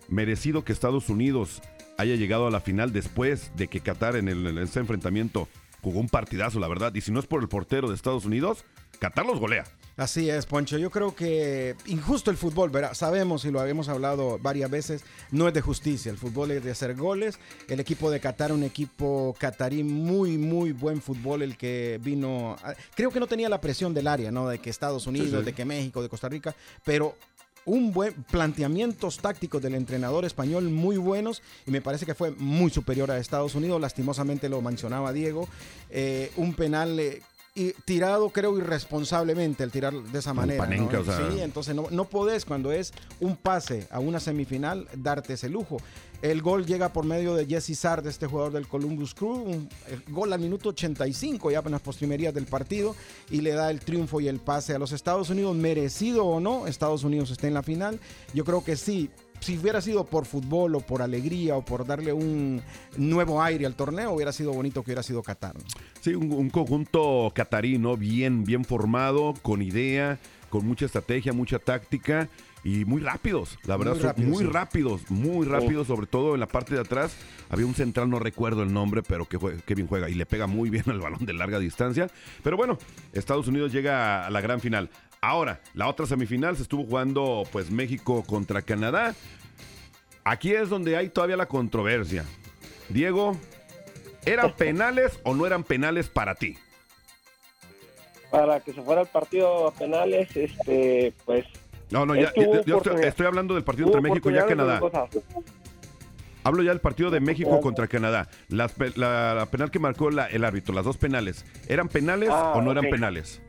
¿merecido 0.06 0.62
que 0.62 0.72
Estados 0.72 1.08
Unidos 1.08 1.60
haya 1.96 2.14
llegado 2.14 2.46
a 2.46 2.52
la 2.52 2.60
final 2.60 2.92
después 2.92 3.50
de 3.56 3.66
que 3.66 3.80
Qatar 3.80 4.14
en, 4.14 4.28
en 4.28 4.56
ese 4.58 4.78
enfrentamiento 4.78 5.48
jugó 5.82 5.98
un 5.98 6.08
partidazo, 6.08 6.60
la 6.60 6.68
verdad? 6.68 6.94
Y 6.94 7.00
si 7.00 7.10
no 7.10 7.18
es 7.18 7.26
por 7.26 7.42
el 7.42 7.48
portero 7.48 7.88
de 7.88 7.96
Estados 7.96 8.24
Unidos, 8.24 8.64
Qatar 9.00 9.26
los 9.26 9.40
golea. 9.40 9.64
Así 9.98 10.30
es, 10.30 10.46
Poncho. 10.46 10.78
Yo 10.78 10.90
creo 10.90 11.14
que 11.14 11.74
injusto 11.86 12.30
el 12.30 12.36
fútbol, 12.36 12.70
¿verdad? 12.70 12.94
Sabemos 12.94 13.44
y 13.44 13.50
lo 13.50 13.58
habíamos 13.60 13.88
hablado 13.88 14.38
varias 14.38 14.70
veces, 14.70 15.02
no 15.32 15.48
es 15.48 15.54
de 15.54 15.60
justicia. 15.60 16.10
El 16.12 16.16
fútbol 16.16 16.52
es 16.52 16.62
de 16.62 16.70
hacer 16.70 16.94
goles. 16.94 17.38
El 17.68 17.80
equipo 17.80 18.08
de 18.10 18.20
Qatar, 18.20 18.52
un 18.52 18.62
equipo 18.62 19.34
catarí 19.40 19.82
muy, 19.82 20.38
muy 20.38 20.70
buen 20.70 21.02
fútbol, 21.02 21.42
el 21.42 21.56
que 21.56 21.98
vino. 22.02 22.56
a- 22.62 22.74
Creo 22.94 23.10
que 23.10 23.18
no 23.18 23.26
tenía 23.26 23.48
la 23.48 23.60
presión 23.60 23.92
del 23.92 24.06
área, 24.06 24.30
¿no? 24.30 24.48
De 24.48 24.58
que 24.60 24.70
Estados 24.70 25.08
Unidos, 25.08 25.40
sí. 25.40 25.44
de 25.44 25.52
que 25.52 25.64
México, 25.64 26.00
de 26.00 26.08
Costa 26.08 26.28
Rica, 26.28 26.54
pero 26.84 27.16
un 27.64 27.92
buen 27.92 28.14
planteamientos 28.30 29.18
tácticos 29.18 29.60
del 29.60 29.74
entrenador 29.74 30.24
español 30.24 30.70
muy 30.70 30.96
buenos 30.96 31.42
y 31.66 31.70
me 31.70 31.82
parece 31.82 32.06
que 32.06 32.14
fue 32.14 32.30
muy 32.30 32.70
superior 32.70 33.10
a 33.10 33.18
Estados 33.18 33.54
Unidos. 33.54 33.78
Lastimosamente 33.80 34.48
lo 34.48 34.62
mencionaba 34.62 35.12
Diego. 35.12 35.46
Eh, 35.90 36.30
un 36.36 36.54
penal 36.54 36.98
eh, 36.98 37.20
y 37.58 37.72
tirado, 37.84 38.30
creo, 38.30 38.56
irresponsablemente 38.56 39.64
el 39.64 39.72
tirar 39.72 39.92
de 39.92 40.18
esa 40.20 40.32
manera. 40.32 40.62
¿no? 40.62 40.70
panenca, 40.70 41.00
o 41.00 41.04
sea. 41.04 41.28
Sí, 41.30 41.40
entonces 41.40 41.74
no, 41.74 41.88
no 41.90 42.04
podés 42.04 42.44
cuando 42.44 42.70
es 42.70 42.92
un 43.18 43.36
pase 43.36 43.88
a 43.90 43.98
una 43.98 44.20
semifinal 44.20 44.86
darte 44.94 45.32
ese 45.32 45.48
lujo. 45.48 45.78
El 46.22 46.40
gol 46.40 46.66
llega 46.66 46.92
por 46.92 47.04
medio 47.04 47.34
de 47.34 47.46
Jesse 47.46 47.76
Sard, 47.78 48.06
este 48.06 48.26
jugador 48.26 48.52
del 48.52 48.66
Columbus 48.66 49.14
Crew, 49.14 49.34
un 49.34 49.68
gol 50.08 50.32
al 50.32 50.40
minuto 50.40 50.70
85 50.70 51.50
ya 51.50 51.60
en 51.64 51.70
las 51.70 51.80
postrimerías 51.80 52.34
del 52.34 52.46
partido 52.46 52.96
y 53.30 53.40
le 53.40 53.52
da 53.52 53.70
el 53.70 53.78
triunfo 53.80 54.20
y 54.20 54.26
el 54.26 54.38
pase 54.40 54.74
a 54.74 54.78
los 54.78 54.90
Estados 54.90 55.30
Unidos, 55.30 55.54
merecido 55.56 56.26
o 56.26 56.40
no, 56.40 56.66
Estados 56.66 57.04
Unidos 57.04 57.30
está 57.30 57.46
en 57.46 57.54
la 57.54 57.62
final. 57.62 58.00
Yo 58.34 58.44
creo 58.44 58.64
que 58.64 58.76
sí, 58.76 59.10
si 59.40 59.58
hubiera 59.58 59.80
sido 59.80 60.04
por 60.06 60.26
fútbol 60.26 60.74
o 60.74 60.80
por 60.80 61.02
alegría 61.02 61.56
o 61.56 61.64
por 61.64 61.86
darle 61.86 62.12
un 62.12 62.60
nuevo 62.96 63.42
aire 63.42 63.66
al 63.66 63.74
torneo, 63.74 64.12
hubiera 64.12 64.32
sido 64.32 64.52
bonito 64.52 64.82
que 64.82 64.90
hubiera 64.90 65.02
sido 65.02 65.22
Qatar. 65.22 65.54
¿no? 65.56 65.62
Sí, 66.00 66.14
un, 66.14 66.32
un 66.32 66.50
conjunto 66.50 67.30
catarí, 67.34 67.78
¿no? 67.78 67.96
Bien, 67.96 68.44
bien 68.44 68.64
formado, 68.64 69.34
con 69.42 69.62
idea, 69.62 70.18
con 70.50 70.66
mucha 70.66 70.86
estrategia, 70.86 71.32
mucha 71.32 71.58
táctica 71.58 72.28
y 72.64 72.84
muy 72.84 73.00
rápidos. 73.00 73.58
La 73.64 73.76
verdad, 73.76 74.16
Muy 74.16 74.26
muy 74.26 74.44
sí. 74.44 74.50
rápidos, 74.50 75.10
muy 75.10 75.46
rápidos, 75.46 75.86
sobre 75.86 76.06
todo 76.06 76.34
en 76.34 76.40
la 76.40 76.48
parte 76.48 76.74
de 76.74 76.80
atrás. 76.80 77.14
Había 77.50 77.66
un 77.66 77.74
central, 77.74 78.10
no 78.10 78.18
recuerdo 78.18 78.62
el 78.62 78.72
nombre, 78.72 79.02
pero 79.02 79.26
que, 79.26 79.38
jue- 79.38 79.60
que 79.62 79.74
bien 79.74 79.86
juega 79.86 80.10
y 80.10 80.14
le 80.14 80.26
pega 80.26 80.46
muy 80.46 80.68
bien 80.68 80.84
al 80.90 80.98
balón 81.00 81.24
de 81.24 81.32
larga 81.34 81.58
distancia. 81.58 82.08
Pero 82.42 82.56
bueno, 82.56 82.76
Estados 83.12 83.46
Unidos 83.48 83.72
llega 83.72 84.26
a 84.26 84.30
la 84.30 84.40
gran 84.40 84.60
final. 84.60 84.90
Ahora, 85.20 85.60
la 85.74 85.88
otra 85.88 86.06
semifinal 86.06 86.56
se 86.56 86.62
estuvo 86.62 86.84
jugando 86.84 87.42
pues 87.50 87.70
México 87.70 88.22
contra 88.24 88.62
Canadá. 88.62 89.14
Aquí 90.24 90.52
es 90.52 90.68
donde 90.68 90.96
hay 90.96 91.08
todavía 91.08 91.36
la 91.36 91.46
controversia. 91.46 92.24
Diego, 92.88 93.36
¿eran 94.24 94.52
penales 94.56 95.18
o 95.24 95.34
no 95.34 95.46
eran 95.46 95.64
penales 95.64 96.08
para 96.08 96.34
ti? 96.34 96.56
Para 98.30 98.60
que 98.60 98.72
se 98.72 98.82
fuera 98.82 99.00
el 99.02 99.06
partido 99.08 99.68
a 99.68 99.72
penales, 99.72 100.36
este 100.36 101.14
pues 101.24 101.46
No, 101.90 102.04
no, 102.04 102.14
ya, 102.14 102.30
yo 102.34 102.82
estoy, 103.06 103.26
hablando 103.26 103.54
del 103.54 103.64
partido 103.64 103.86
entre 103.88 104.02
México 104.02 104.30
y 104.30 104.34
ya 104.34 104.46
Canadá. 104.46 104.80
Hablo 106.44 106.62
ya 106.62 106.70
del 106.70 106.80
partido 106.80 107.10
de 107.10 107.20
México 107.20 107.60
contra 107.60 107.88
Canadá. 107.88 108.28
Las 108.48 108.74
la, 108.96 109.34
la 109.34 109.46
penal 109.46 109.70
que 109.70 109.78
marcó 109.78 110.10
la- 110.10 110.26
el 110.26 110.44
árbitro, 110.44 110.74
las 110.74 110.84
dos 110.84 110.96
penales, 110.98 111.44
¿eran 111.68 111.88
penales 111.88 112.28
Ah, 112.30 112.52
o 112.54 112.62
no 112.62 112.70
eran 112.72 112.88
penales? 112.90 113.40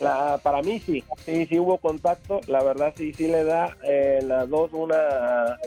La- 0.00 0.38
para 0.42 0.62
mí 0.62 0.80
sí, 0.80 1.04
sí, 1.26 1.46
sí 1.46 1.58
hubo 1.58 1.78
contacto. 1.78 2.40
La 2.46 2.62
verdad 2.62 2.92
sí, 2.96 3.12
sí 3.12 3.28
le 3.28 3.44
da 3.44 3.76
eh, 3.84 4.20
las 4.24 4.48
dos, 4.48 4.72
una 4.72 4.96
a 4.96 5.58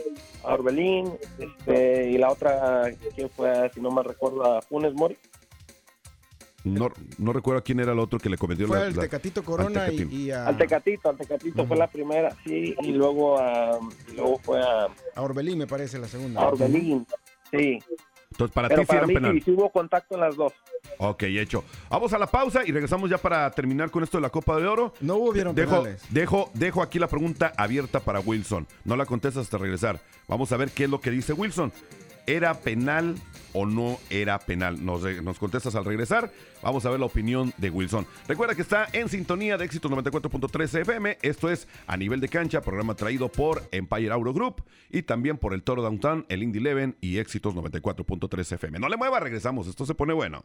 Orbelín 0.54 1.12
este, 1.38 2.10
y 2.10 2.18
la 2.18 2.30
otra, 2.30 2.90
¿quién 3.14 3.30
fue? 3.30 3.70
Si 3.72 3.80
no 3.80 3.90
me 3.90 4.02
recuerdo, 4.02 4.44
a 4.56 4.60
Funes 4.62 4.92
Mori. 4.94 5.16
No, 6.64 6.88
no 7.18 7.32
recuerdo 7.34 7.62
quién 7.62 7.78
era 7.80 7.92
el 7.92 7.98
otro 7.98 8.18
que 8.18 8.30
le 8.30 8.38
cometió 8.38 8.66
Fue 8.66 8.78
la, 8.78 8.86
el 8.86 8.96
la- 8.96 9.02
Tecatito 9.02 9.44
Corona 9.44 9.84
al 9.84 9.92
y, 9.92 9.96
Tecatín. 9.98 10.18
y 10.26 10.30
a, 10.30 10.46
Al 10.48 10.56
Tecatito, 10.56 11.10
al 11.10 11.16
Tecatito 11.18 11.66
fue 11.66 11.76
la 11.76 11.86
primera, 11.88 12.34
sí, 12.42 12.74
y 12.80 12.92
luego, 12.92 13.38
a, 13.38 13.78
y 14.10 14.16
luego 14.16 14.38
fue 14.42 14.62
a, 14.62 14.86
a 15.14 15.22
Orbelín, 15.22 15.58
me 15.58 15.66
parece, 15.66 15.98
la 15.98 16.08
segunda. 16.08 16.40
a 16.40 16.48
Orbelín. 16.48 17.06
Sí, 17.50 17.78
Entonces, 18.34 18.52
para 18.54 18.68
pero 18.68 18.80
ti 18.80 18.84
sí 18.84 18.86
para 18.88 18.98
eran 18.98 19.08
mí 19.08 19.14
penal. 19.14 19.32
sí, 19.34 19.40
sí 19.42 19.50
hubo 19.52 19.70
contacto 19.70 20.14
en 20.16 20.20
las 20.22 20.34
dos. 20.36 20.52
Ok, 20.98 21.22
hecho. 21.24 21.64
Vamos 21.88 22.12
a 22.12 22.18
la 22.18 22.26
pausa 22.26 22.62
y 22.66 22.72
regresamos 22.72 23.08
ya 23.08 23.16
para 23.18 23.48
terminar 23.52 23.90
con 23.90 24.02
esto 24.02 24.18
de 24.18 24.22
la 24.22 24.30
Copa 24.30 24.56
de 24.58 24.66
Oro. 24.66 24.92
No 25.00 25.14
hubieron 25.16 25.54
Dejo, 25.54 25.82
penales. 25.82 26.02
dejo, 26.10 26.50
dejo 26.54 26.82
aquí 26.82 26.98
la 26.98 27.06
pregunta 27.08 27.52
abierta 27.56 28.00
para 28.00 28.20
Wilson. 28.20 28.66
No 28.84 28.96
la 28.96 29.06
contestas 29.06 29.44
hasta 29.44 29.56
regresar. 29.58 30.00
Vamos 30.28 30.50
a 30.52 30.56
ver 30.56 30.70
qué 30.70 30.84
es 30.84 30.90
lo 30.90 31.00
que 31.00 31.10
dice 31.10 31.32
Wilson. 31.32 31.72
¿Era 32.26 32.54
penal 32.54 33.16
o 33.52 33.66
no 33.66 33.98
era 34.10 34.38
penal? 34.38 34.84
Nos, 34.84 35.02
nos 35.22 35.38
contestas 35.38 35.74
al 35.74 35.84
regresar. 35.84 36.30
Vamos 36.62 36.86
a 36.86 36.90
ver 36.90 36.98
la 36.98 37.06
opinión 37.06 37.52
de 37.58 37.70
Wilson. 37.70 38.06
Recuerda 38.26 38.54
que 38.54 38.62
está 38.62 38.88
en 38.92 39.08
sintonía 39.08 39.58
de 39.58 39.66
éxitos 39.66 39.90
94.3 39.90 40.80
FM. 40.80 41.18
Esto 41.20 41.50
es 41.50 41.68
A 41.86 41.96
Nivel 41.96 42.20
de 42.20 42.28
Cancha, 42.28 42.62
programa 42.62 42.94
traído 42.94 43.30
por 43.30 43.62
Empire 43.70 44.12
Auro 44.12 44.32
Group 44.32 44.64
y 44.90 45.02
también 45.02 45.36
por 45.36 45.52
el 45.52 45.62
Toro 45.62 45.82
Downtown, 45.82 46.24
el 46.28 46.42
Indie 46.42 46.60
Eleven 46.60 46.96
y 47.00 47.18
éxitos 47.18 47.54
94.3 47.54 48.52
FM. 48.52 48.78
No 48.78 48.88
le 48.88 48.96
mueva, 48.96 49.20
regresamos. 49.20 49.66
Esto 49.66 49.84
se 49.84 49.94
pone 49.94 50.14
bueno. 50.14 50.44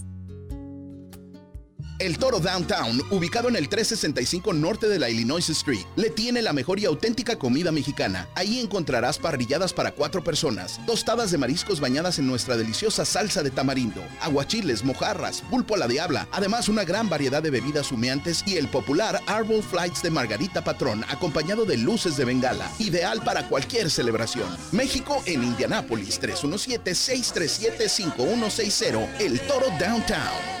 El 2.01 2.17
Toro 2.17 2.39
Downtown, 2.39 2.99
ubicado 3.11 3.47
en 3.47 3.55
el 3.55 3.69
365 3.69 4.53
norte 4.53 4.87
de 4.87 4.97
la 4.97 5.11
Illinois 5.11 5.47
Street, 5.47 5.85
le 5.95 6.09
tiene 6.09 6.41
la 6.41 6.51
mejor 6.51 6.79
y 6.79 6.85
auténtica 6.85 7.37
comida 7.37 7.71
mexicana. 7.71 8.27
Ahí 8.33 8.59
encontrarás 8.59 9.19
parrilladas 9.19 9.71
para 9.71 9.91
cuatro 9.91 10.23
personas, 10.23 10.79
tostadas 10.87 11.29
de 11.29 11.37
mariscos 11.37 11.79
bañadas 11.79 12.17
en 12.17 12.25
nuestra 12.25 12.57
deliciosa 12.57 13.05
salsa 13.05 13.43
de 13.43 13.51
tamarindo, 13.51 14.01
aguachiles, 14.19 14.83
mojarras, 14.83 15.43
pulpo 15.51 15.75
a 15.75 15.77
la 15.77 15.87
diabla, 15.87 16.27
además 16.31 16.69
una 16.69 16.85
gran 16.85 17.07
variedad 17.07 17.43
de 17.43 17.51
bebidas 17.51 17.91
humeantes 17.91 18.43
y 18.47 18.57
el 18.57 18.67
popular 18.67 19.21
Arbol 19.27 19.61
Flights 19.61 20.01
de 20.01 20.09
Margarita 20.09 20.63
Patrón, 20.63 21.05
acompañado 21.07 21.65
de 21.65 21.77
luces 21.77 22.17
de 22.17 22.25
bengala, 22.25 22.67
ideal 22.79 23.21
para 23.23 23.47
cualquier 23.47 23.91
celebración. 23.91 24.47
México 24.71 25.21
en 25.27 25.43
Indianápolis, 25.43 26.19
317-637-5160, 26.19 29.07
El 29.19 29.39
Toro 29.41 29.67
Downtown. 29.79 30.60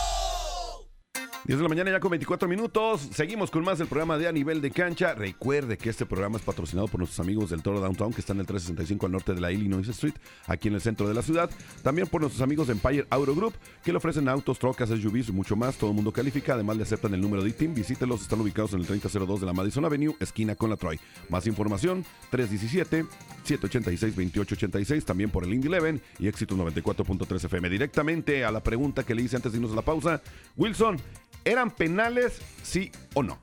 10 1.45 1.57
de 1.57 1.63
la 1.63 1.69
mañana 1.69 1.89
ya 1.89 1.99
con 1.99 2.11
24 2.11 2.47
minutos. 2.47 3.09
Seguimos 3.13 3.49
con 3.49 3.63
más 3.63 3.79
del 3.79 3.87
programa 3.87 4.15
de 4.15 4.27
A 4.27 4.31
Nivel 4.31 4.61
de 4.61 4.69
Cancha. 4.69 5.15
Recuerde 5.15 5.75
que 5.75 5.89
este 5.89 6.05
programa 6.05 6.37
es 6.37 6.43
patrocinado 6.43 6.87
por 6.87 6.99
nuestros 6.99 7.19
amigos 7.19 7.49
del 7.49 7.63
Toro 7.63 7.79
Downtown, 7.79 8.13
que 8.13 8.21
están 8.21 8.37
en 8.37 8.41
el 8.41 8.45
365 8.45 9.07
al 9.07 9.11
norte 9.11 9.33
de 9.33 9.41
la 9.41 9.51
Illinois 9.51 9.87
Street, 9.87 10.13
aquí 10.45 10.67
en 10.67 10.75
el 10.75 10.81
centro 10.81 11.07
de 11.07 11.15
la 11.15 11.23
ciudad. 11.23 11.49
También 11.81 12.05
por 12.07 12.21
nuestros 12.21 12.43
amigos 12.43 12.67
de 12.67 12.73
Empire 12.73 13.07
Auto 13.09 13.33
Group, 13.33 13.55
que 13.83 13.91
le 13.91 13.97
ofrecen 13.97 14.29
autos, 14.29 14.59
trocas, 14.59 14.89
SUVs 14.89 15.29
y 15.29 15.31
mucho 15.31 15.55
más. 15.55 15.77
Todo 15.77 15.89
el 15.89 15.95
mundo 15.95 16.13
califica. 16.13 16.53
Además, 16.53 16.77
le 16.77 16.83
aceptan 16.83 17.15
el 17.15 17.21
número 17.21 17.41
de 17.41 17.49
ITIN. 17.49 17.73
Visítelos. 17.73 18.21
Están 18.21 18.39
ubicados 18.39 18.73
en 18.73 18.81
el 18.81 18.85
3002 18.85 19.39
de 19.39 19.45
la 19.47 19.53
Madison 19.53 19.83
Avenue, 19.83 20.15
esquina 20.19 20.55
con 20.55 20.69
la 20.69 20.77
Troy. 20.77 20.99
Más 21.29 21.47
información, 21.47 22.05
317-786-2886. 22.31 25.05
También 25.05 25.31
por 25.31 25.43
el 25.43 25.55
Indy 25.55 25.69
11 25.69 25.99
y 26.19 26.27
Éxitos 26.27 26.55
94.3 26.55 27.45
FM. 27.45 27.67
Directamente 27.67 28.45
a 28.45 28.51
la 28.51 28.61
pregunta 28.61 29.03
que 29.03 29.15
le 29.15 29.23
hice 29.23 29.37
antes 29.37 29.53
de 29.53 29.57
irnos 29.57 29.71
a 29.71 29.75
la 29.75 29.81
pausa. 29.81 30.21
Wilson, 30.55 30.99
¿eran 31.45 31.71
penales, 31.71 32.33
sí 32.63 32.91
o 33.13 33.23
no? 33.23 33.39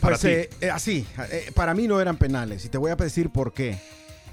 Para 0.00 0.16
Pues 0.16 0.24
eh, 0.24 0.50
eh, 0.60 0.70
así, 0.70 1.06
eh, 1.30 1.50
para 1.54 1.74
mí 1.74 1.86
no 1.86 2.00
eran 2.00 2.16
penales 2.16 2.64
y 2.64 2.68
te 2.68 2.78
voy 2.78 2.90
a 2.90 2.96
decir 2.96 3.30
por 3.30 3.52
qué. 3.52 3.78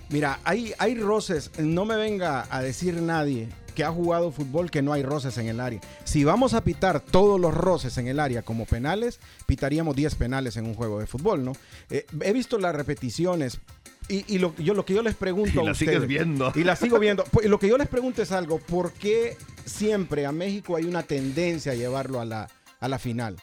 Mira, 0.10 0.40
hay, 0.46 0.74
hay 0.78 0.96
roces, 0.96 1.52
no 1.60 1.84
me 1.84 1.98
venga 1.98 2.48
a 2.50 2.62
decir 2.62 2.94
nadie 3.02 3.50
que 3.76 3.84
ha 3.84 3.92
jugado 3.92 4.32
fútbol 4.32 4.72
que 4.72 4.82
no 4.82 4.94
hay 4.94 5.04
roces 5.04 5.38
en 5.38 5.48
el 5.50 5.60
área. 5.60 5.82
Si 6.06 6.24
vamos 6.24 6.54
a 6.54 6.64
pitar 6.64 7.02
todos 7.02 7.40
los 7.40 7.54
roces 7.54 7.98
en 7.98 8.08
el 8.08 8.20
área 8.20 8.42
como 8.42 8.66
penales, 8.66 9.20
pitaríamos 9.46 9.96
10 9.96 10.16
penales 10.16 10.56
en 10.58 10.66
un 10.66 10.74
juego 10.74 11.00
de 11.00 11.06
fútbol, 11.06 11.44
¿no? 11.44 11.52
He 11.90 12.34
visto 12.34 12.58
las 12.58 12.74
repeticiones 12.74 13.60
y, 14.08 14.24
y 14.34 14.38
lo, 14.40 14.56
yo, 14.56 14.74
lo 14.74 14.86
que 14.86 14.94
yo 14.94 15.04
les 15.04 15.16
pregunto 15.16 15.60
Y 15.62 15.64
a 15.66 15.70
la 15.70 15.74
sigues 15.76 15.96
ustedes- 15.96 16.08
viendo. 16.08 16.52
Y 16.56 16.64
la 16.64 16.76
sigo 16.78 16.98
viendo. 16.98 17.24
Pues, 17.32 17.46
y 17.46 17.50
lo 17.50 17.60
que 17.60 17.68
yo 17.68 17.78
les 17.78 17.90
pregunto 17.90 18.22
es 18.22 18.32
algo, 18.32 18.58
¿por 18.60 18.94
qué 18.94 19.36
siempre 19.66 20.26
a 20.26 20.32
México 20.32 20.78
hay 20.78 20.86
una 20.86 21.04
tendencia 21.04 21.74
a 21.74 21.76
llevarlo 21.76 22.22
a 22.22 22.26
la, 22.26 22.50
a 22.80 22.88
la 22.88 23.00
final? 23.00 23.36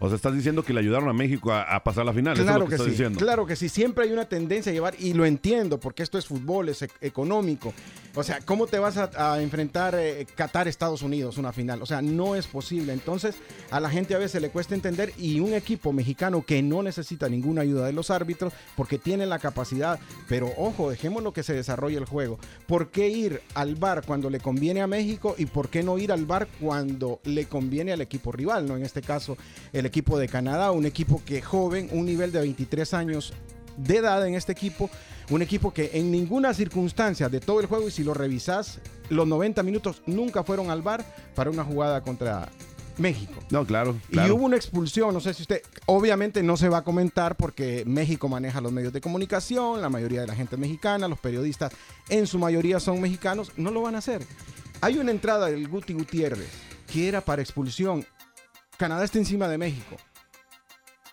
O 0.00 0.06
sea, 0.08 0.14
estás 0.14 0.32
diciendo 0.34 0.62
que 0.62 0.72
le 0.72 0.78
ayudaron 0.80 1.08
a 1.08 1.12
México 1.12 1.50
a, 1.52 1.62
a 1.62 1.82
pasar 1.82 2.06
la 2.06 2.12
final. 2.12 2.34
Eso 2.34 2.42
es 2.42 2.46
Claro 2.46 2.60
lo 2.60 2.64
que, 2.66 2.70
que, 2.70 2.74
estás 2.76 2.84
sí, 2.86 2.90
diciendo. 2.92 3.18
claro 3.18 3.46
que 3.46 3.56
sí. 3.56 3.68
Siempre 3.68 4.04
hay 4.04 4.12
una 4.12 4.26
tendencia 4.28 4.70
a 4.70 4.72
llevar, 4.72 4.94
y 4.96 5.12
lo 5.12 5.26
entiendo, 5.26 5.80
porque 5.80 6.04
esto 6.04 6.18
es 6.18 6.26
fútbol, 6.26 6.68
es 6.68 6.82
e- 6.82 6.90
económico. 7.00 7.74
O 8.18 8.24
sea, 8.24 8.40
¿cómo 8.40 8.66
te 8.66 8.80
vas 8.80 8.96
a, 8.96 9.40
enfrentar 9.40 9.94
eh, 9.96 10.26
Qatar-Estados 10.34 11.02
Unidos 11.02 11.38
una 11.38 11.52
final? 11.52 11.80
O 11.82 11.86
sea, 11.86 12.02
no 12.02 12.34
es 12.34 12.48
posible. 12.48 12.92
Entonces, 12.92 13.36
a 13.70 13.78
la 13.78 13.88
gente 13.90 14.12
a 14.16 14.18
veces 14.18 14.42
le 14.42 14.50
cuesta 14.50 14.74
entender 14.74 15.12
y 15.16 15.38
un 15.38 15.54
equipo 15.54 15.92
mexicano 15.92 16.44
que 16.44 16.60
no 16.60 16.82
necesita 16.82 17.28
ninguna 17.28 17.60
ayuda 17.62 17.86
de 17.86 17.92
los 17.92 18.10
árbitros 18.10 18.52
porque 18.74 18.98
tiene 18.98 19.24
la 19.24 19.38
capacidad, 19.38 20.00
pero 20.28 20.52
ojo, 20.56 20.90
dejémoslo 20.90 21.32
que 21.32 21.44
se 21.44 21.54
desarrolle 21.54 21.96
el 21.96 22.06
juego. 22.06 22.40
¿Por 22.66 22.90
qué 22.90 23.08
ir 23.08 23.40
al 23.54 23.76
bar 23.76 24.02
cuando 24.04 24.30
le 24.30 24.40
conviene 24.40 24.82
a 24.82 24.88
México 24.88 25.36
y 25.38 25.46
por 25.46 25.68
qué 25.68 25.84
no 25.84 25.96
ir 25.96 26.10
al 26.10 26.26
bar 26.26 26.48
cuando 26.58 27.20
le 27.22 27.46
conviene 27.46 27.92
al 27.92 28.00
equipo 28.00 28.32
rival? 28.32 28.66
¿no? 28.66 28.76
En 28.76 28.84
este 28.84 29.00
caso, 29.00 29.36
el 29.72 29.86
equipo 29.86 30.18
de 30.18 30.26
Canadá, 30.26 30.72
un 30.72 30.86
equipo 30.86 31.22
que 31.24 31.40
joven, 31.40 31.88
un 31.92 32.06
nivel 32.06 32.32
de 32.32 32.40
23 32.40 32.94
años 32.94 33.32
de 33.76 33.98
edad 33.98 34.26
en 34.26 34.34
este 34.34 34.50
equipo, 34.50 34.90
un 35.30 35.42
equipo 35.42 35.72
que 35.72 35.90
en 35.94 36.10
ninguna 36.10 36.54
circunstancia 36.54 37.28
de 37.28 37.40
todo 37.40 37.60
el 37.60 37.66
juego, 37.66 37.88
y 37.88 37.90
si 37.90 38.04
lo 38.04 38.14
revisás, 38.14 38.80
los 39.10 39.26
90 39.26 39.62
minutos 39.62 40.02
nunca 40.06 40.42
fueron 40.42 40.70
al 40.70 40.82
bar 40.82 41.04
para 41.34 41.50
una 41.50 41.64
jugada 41.64 42.02
contra 42.02 42.48
México. 42.98 43.34
No, 43.50 43.64
claro. 43.64 43.96
Y 44.10 44.18
hubo 44.30 44.44
una 44.44 44.56
expulsión, 44.56 45.14
no 45.14 45.20
sé 45.20 45.34
si 45.34 45.42
usted, 45.42 45.62
obviamente 45.86 46.42
no 46.42 46.56
se 46.56 46.68
va 46.68 46.78
a 46.78 46.84
comentar 46.84 47.36
porque 47.36 47.84
México 47.86 48.28
maneja 48.28 48.60
los 48.60 48.72
medios 48.72 48.92
de 48.92 49.00
comunicación, 49.00 49.80
la 49.80 49.88
mayoría 49.88 50.22
de 50.22 50.26
la 50.26 50.34
gente 50.34 50.56
es 50.56 50.60
mexicana, 50.60 51.08
los 51.08 51.18
periodistas 51.18 51.72
en 52.08 52.26
su 52.26 52.38
mayoría 52.38 52.80
son 52.80 53.00
mexicanos, 53.00 53.52
no 53.56 53.70
lo 53.70 53.82
van 53.82 53.94
a 53.94 53.98
hacer. 53.98 54.26
Hay 54.80 54.98
una 54.98 55.10
entrada 55.10 55.46
del 55.46 55.68
Guti 55.68 55.92
Gutiérrez 55.92 56.50
que 56.86 57.08
era 57.08 57.20
para 57.20 57.42
expulsión. 57.42 58.04
Canadá 58.76 59.04
está 59.04 59.18
encima 59.18 59.48
de 59.48 59.58
México. 59.58 59.96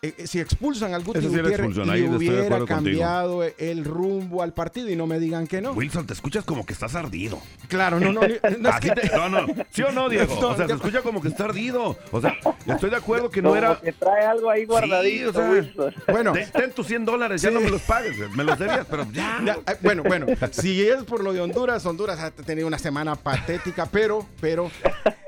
Eh, 0.02 0.14
eh, 0.18 0.28
si 0.28 0.40
expulsan 0.40 0.94
al 0.94 1.04
Guti 1.04 1.20
sí 1.22 1.28
Gutiérrez, 1.28 1.76
le 1.76 2.16
hubiera 2.18 2.50
contigo. 2.50 2.66
cambiado 2.68 3.44
el 3.58 3.86
rumbo 3.86 4.44
al 4.44 4.54
partido 4.54 4.90
y 4.90 4.96
no 4.96 5.08
me 5.08 5.20
digan 5.20 5.48
que 5.48 5.62
no. 5.62 5.72
Wilson, 5.72 6.06
te 6.06 6.14
escuchas 6.14 6.44
como 6.44 6.66
que 6.66 6.74
estás 6.74 6.94
ardido. 6.96 7.40
Claro, 7.68 8.00
no, 8.00 8.12
no, 8.12 8.22
no 8.22 8.26
es 8.28 8.42
Así 8.66 8.90
que- 8.90 9.02
te- 9.02 9.16
no, 9.16 9.30
no. 9.30 9.48
¿Sí 9.72 9.82
o 9.82 9.92
no, 9.92 10.10
Diego? 10.10 10.38
No, 10.40 10.50
o 10.50 10.56
sea, 10.56 10.66
se 10.66 10.70
yo- 10.72 10.76
escucha 10.76 11.02
como 11.02 11.22
que 11.22 11.30
está 11.30 11.46
ardido. 11.46 11.98
O 12.12 12.22
sea, 12.22 12.36
estoy 12.68 12.90
de 12.90 12.96
acuerdo 12.98 13.30
que 13.30 13.42
no 13.42 13.50
Como 13.50 13.58
era. 13.58 13.80
que 13.80 13.92
trae 13.94 14.26
algo 14.26 14.50
ahí 14.50 14.66
guardadito, 14.66 15.32
Sí, 15.32 15.38
o 15.38 15.42
sea, 15.42 15.50
Wilson. 15.50 15.94
Bueno, 16.08 16.34
Ten, 16.34 16.52
ten 16.52 16.72
tus 16.72 16.88
100 16.88 17.06
dólares, 17.06 17.42
ya 17.42 17.50
Sí. 17.50 17.56
no 17.56 17.62
me 17.62 17.70
los 17.70 17.82
pagues. 17.82 18.16
Me 18.36 18.44
los 18.44 18.60
debías, 18.60 18.86
pero 18.90 19.08
ya. 19.12 19.42
Ya, 19.44 19.58
ah, 19.66 19.74
bueno, 19.82 20.04
bueno, 20.04 20.26
si 20.52 20.88
es 20.88 21.04
por 21.04 21.24
lo 21.24 21.34
de 21.34 21.42
Honduras, 21.42 21.86
Honduras 21.86 22.20
ha 22.20 22.32
tenido 22.32 22.68
una 22.68 22.78
semana 22.80 23.16
patética, 23.16 23.86
pero, 23.88 24.28
pero 24.42 24.70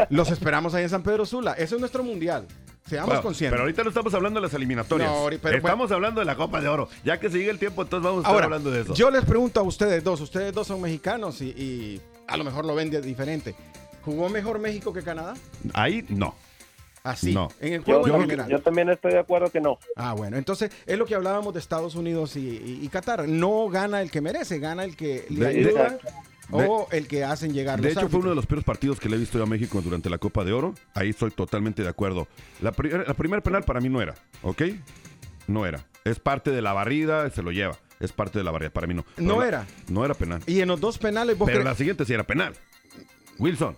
los 0.10 0.30
esperamos 0.30 0.74
ahí 0.76 0.84
en 0.84 0.90
San 0.90 1.04
Pedro 1.04 1.26
Sula. 1.26 1.54
Ese 1.54 1.76
es 1.76 1.80
nuestro 1.80 2.04
mundial. 2.04 2.46
Seamos 2.88 3.08
Bueno, 3.08 3.22
conscientes. 3.22 3.52
pero 3.52 3.64
ahorita 3.64 3.84
no 3.84 3.90
estamos 3.90 4.14
hablando 4.14 4.40
de 4.40 4.46
las 4.48 4.54
eliminatorias. 4.54 5.10
No, 5.10 5.18
ahorita- 5.18 5.42
pero- 5.44 5.58
estamos 5.58 5.92
hablando 5.92 6.20
de 6.22 6.26
la 6.26 6.36
Copa 6.36 6.62
de 6.62 6.68
Oro. 6.70 6.88
Ya 7.04 7.20
que 7.20 7.30
sigue 7.30 7.50
el 7.50 7.60
tiempo, 7.60 7.82
entonces 7.82 8.04
vamos 8.04 8.20
a 8.20 8.22
estar 8.22 8.34
Ahora, 8.34 8.46
hablando 8.46 8.72
de 8.72 8.82
eso. 8.82 8.94
yo 8.94 9.12
les 9.12 9.26
pregunto 9.26 9.60
a 9.60 9.64
ustedes 9.64 10.04
dos, 10.04 10.22
ustedes 10.22 10.54
dos 10.54 10.68
son 10.68 10.82
mexicanos 10.82 11.42
y, 11.42 11.50
y 11.50 12.02
a 12.28 12.38
lo 12.38 12.44
mejor 12.46 12.66
lo 12.66 12.76
ven 12.76 12.90
de 12.90 13.02
diferente. 13.02 13.56
¿Jugó 14.04 14.30
mejor 14.30 14.60
México 14.60 14.94
que 14.94 15.02
Canadá? 15.04 15.34
Ahí 15.74 16.06
no. 16.10 16.34
Así, 17.04 17.34
No. 17.34 17.50
en 17.62 17.74
el 17.74 17.84
Yo, 17.86 18.02
juego 18.02 18.20
general. 18.22 18.50
yo 18.50 18.60
también 18.62 18.90
estoy 18.90 19.14
de 19.14 19.20
acuerdo 19.20 19.50
que 19.50 19.62
no. 19.62 19.78
Ah, 19.96 20.14
bueno, 20.14 20.36
entonces 20.38 20.72
es 20.86 20.98
lo 20.98 21.06
que 21.06 21.16
hablábamos 21.16 21.54
de 21.54 21.60
Estados 21.62 21.96
Unidos 21.96 22.36
y, 22.36 22.40
y- 22.50 22.80
y 22.84 22.88
Qatar. 22.90 23.28
No 23.30 23.70
gana 23.70 24.02
el 24.02 24.12
que 24.12 24.20
merece, 24.20 24.60
gana 24.60 24.84
el 24.84 24.96
que 24.98 25.26
le 25.30 25.40
De- 25.40 25.48
ayuda 25.48 25.84
Exacto. 25.84 26.08
O 26.52 26.88
el 26.92 27.08
que 27.08 27.24
hacen 27.24 27.54
llegar 27.54 27.80
De 27.82 27.90
los 27.90 27.98
hecho, 27.98 28.10
fue 28.10 28.20
uno 28.22 28.30
de 28.30 28.36
los 28.36 28.46
peores 28.46 28.64
partidos 28.66 29.00
que 29.00 29.10
le 29.10 29.16
he 29.16 29.20
visto 29.20 29.38
yo 29.38 29.44
a 29.44 29.48
México 29.48 29.82
durante 29.82 30.10
la 30.10 30.18
Copa 30.18 30.44
de 30.44 30.54
Oro. 30.54 30.74
Ahí 30.94 31.10
estoy 31.10 31.32
totalmente 31.32 31.84
de 31.84 31.90
acuerdo. 31.90 32.28
La, 32.62 32.74
la 33.08 33.14
primera 33.14 33.42
penal 33.42 33.64
para 33.64 33.80
mí 33.82 33.90
no 33.90 34.02
era, 34.02 34.16
¿ok? 34.44 34.62
No 35.48 35.66
era. 35.66 35.86
Es 36.04 36.20
parte 36.20 36.52
de 36.52 36.62
la 36.62 36.74
barrida, 36.74 37.30
se 37.30 37.42
lo 37.44 37.52
lleva. 37.52 37.78
Es 38.00 38.12
parte 38.12 38.38
de 38.38 38.44
la 38.46 38.52
barrida, 38.52 38.70
para 38.70 38.86
mí 38.88 38.94
no. 38.94 39.04
Pero 39.16 39.28
No 39.28 39.40
la- 39.42 39.48
era. 39.48 39.68
No 39.90 40.06
era 40.06 40.14
penal. 40.14 40.42
Y 40.46 40.62
en 40.62 40.68
los 40.68 40.80
dos 40.80 40.98
penales, 40.98 41.38
vos 41.38 41.50
Pero 41.50 41.64
la 41.64 41.74
siguiente 41.76 42.06
sí 42.06 42.14
era 42.14 42.24
penal. 42.24 42.54
Wilson, 43.40 43.76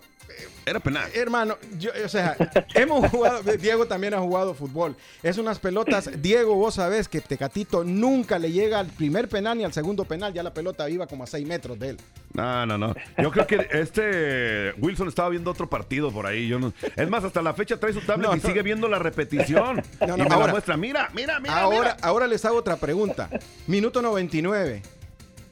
era 0.66 0.80
penal. 0.80 1.10
Hermano, 1.14 1.58
yo, 1.78 1.92
o 2.06 2.10
sea, 2.10 2.36
hemos 2.76 3.10
jugado, 3.10 3.42
Diego 3.58 3.86
también 3.88 4.14
ha 4.14 4.20
jugado 4.20 4.54
fútbol. 4.54 4.96
Es 5.24 5.38
unas 5.38 5.60
pelotas, 5.60 6.10
Diego, 6.22 6.56
vos 6.56 6.76
sabés 6.76 7.08
que 7.08 7.22
Tecatito 7.22 7.84
nunca 7.84 8.38
le 8.40 8.52
llega 8.52 8.80
al 8.80 8.88
primer 8.88 9.28
penal 9.30 9.58
ni 9.58 9.64
al 9.64 9.74
segundo 9.74 10.06
penal, 10.06 10.34
ya 10.34 10.44
la 10.44 10.54
pelota 10.54 10.90
iba 10.90 11.08
como 11.08 11.24
a 11.24 11.28
6 11.28 11.48
metros 11.48 11.80
de 11.80 11.90
él. 11.90 11.98
No, 12.34 12.66
no, 12.66 12.78
no. 12.78 12.94
Yo 13.18 13.32
creo 13.32 13.48
que 13.48 13.68
este 13.72 14.74
Wilson 14.80 15.08
estaba 15.08 15.30
viendo 15.30 15.50
otro 15.52 15.68
partido 15.70 16.12
por 16.12 16.26
ahí. 16.28 16.48
Yo 16.48 16.60
no- 16.60 16.74
Es 16.96 17.10
más, 17.10 17.24
hasta 17.24 17.42
la 17.42 17.54
fecha 17.54 17.78
trae 17.78 17.92
su 17.94 18.02
tablet 18.02 18.30
No, 18.30 18.36
y 18.36 18.40
no. 18.40 18.48
sigue 18.48 18.62
viendo 18.62 18.88
la 18.88 19.00
repetición. 19.00 19.82
No, 20.02 20.08
no, 20.08 20.18
y 20.18 20.22
me 20.24 20.30
la 20.30 20.36
ahora- 20.36 20.52
muestra. 20.52 20.78
Mira, 20.78 21.10
mira, 21.14 21.40
mira. 21.40 21.60
Ahora, 21.60 21.80
mira. 21.80 21.98
ahora 22.02 22.28
les 22.28 22.44
hago 22.46 22.58
otra 22.58 22.78
pregunta. 22.78 23.30
Minuto 23.68 24.02
99. 24.02 24.82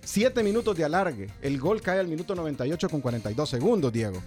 Siete 0.03 0.41
minutos 0.43 0.77
de 0.77 0.85
alargue. 0.85 1.29
El 1.41 1.59
gol 1.59 1.81
cae 1.81 1.99
al 1.99 2.07
minuto 2.07 2.33
98 2.33 2.87
con 2.89 3.01
42 3.01 3.49
segundos, 3.49 3.91
Diego. 3.91 4.21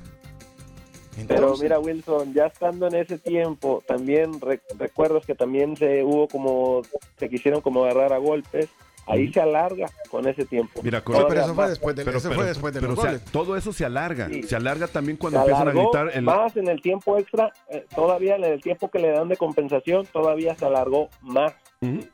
Pero 1.28 1.54
mira, 1.60 1.78
Wilson, 1.78 2.32
ya 2.34 2.46
estando 2.46 2.86
en 2.86 2.94
ese 2.96 3.18
tiempo, 3.18 3.82
también 3.86 4.40
re- 4.40 4.60
recuerdas 4.78 5.26
que 5.26 5.34
también 5.34 5.76
se 5.76 6.02
hubo 6.04 6.28
como, 6.28 6.82
se 7.18 7.28
quisieron 7.28 7.60
como 7.60 7.84
agarrar 7.84 8.12
a 8.12 8.18
golpes. 8.18 8.68
Ahí 9.06 9.32
se 9.32 9.40
alarga 9.40 9.88
con 10.08 10.28
ese 10.28 10.44
tiempo. 10.44 10.82
Mira, 10.84 11.02
con- 11.02 11.16
pero 11.26 11.40
eso 11.40 11.54
fue 11.54 11.68
después 11.68 11.96
de, 11.96 12.04
Pero, 12.04 12.18
eso 12.18 12.28
pero- 12.28 12.40
fue 12.40 12.48
después 12.48 12.72
de 12.74 12.80
pero, 12.80 12.90
los 12.92 12.98
o 12.98 13.02
sea, 13.02 13.10
goles. 13.12 13.24
todo 13.32 13.56
eso 13.56 13.72
se 13.72 13.84
alarga. 13.84 14.28
Sí. 14.28 14.42
Se 14.44 14.54
alarga 14.54 14.86
también 14.86 15.16
Se 15.16 15.20
cuando 15.20 15.40
empiezan 15.40 15.68
a 15.68 15.72
gritar. 15.72 16.10
el- 16.14 16.22
más 16.22 16.56
en 16.56 16.68
el 16.68 16.80
tiempo 16.80 17.18
extra, 17.18 17.52
eh, 17.70 17.84
todavía 17.92 18.36
en 18.36 18.44
el 18.44 18.60
tiempo 18.60 18.88
que 18.88 19.00
le 19.00 19.10
dan 19.10 19.28
de 19.28 19.36
compensación, 19.36 20.06
todavía 20.12 20.54
se 20.54 20.64
alargó 20.64 21.08
más. 21.22 21.52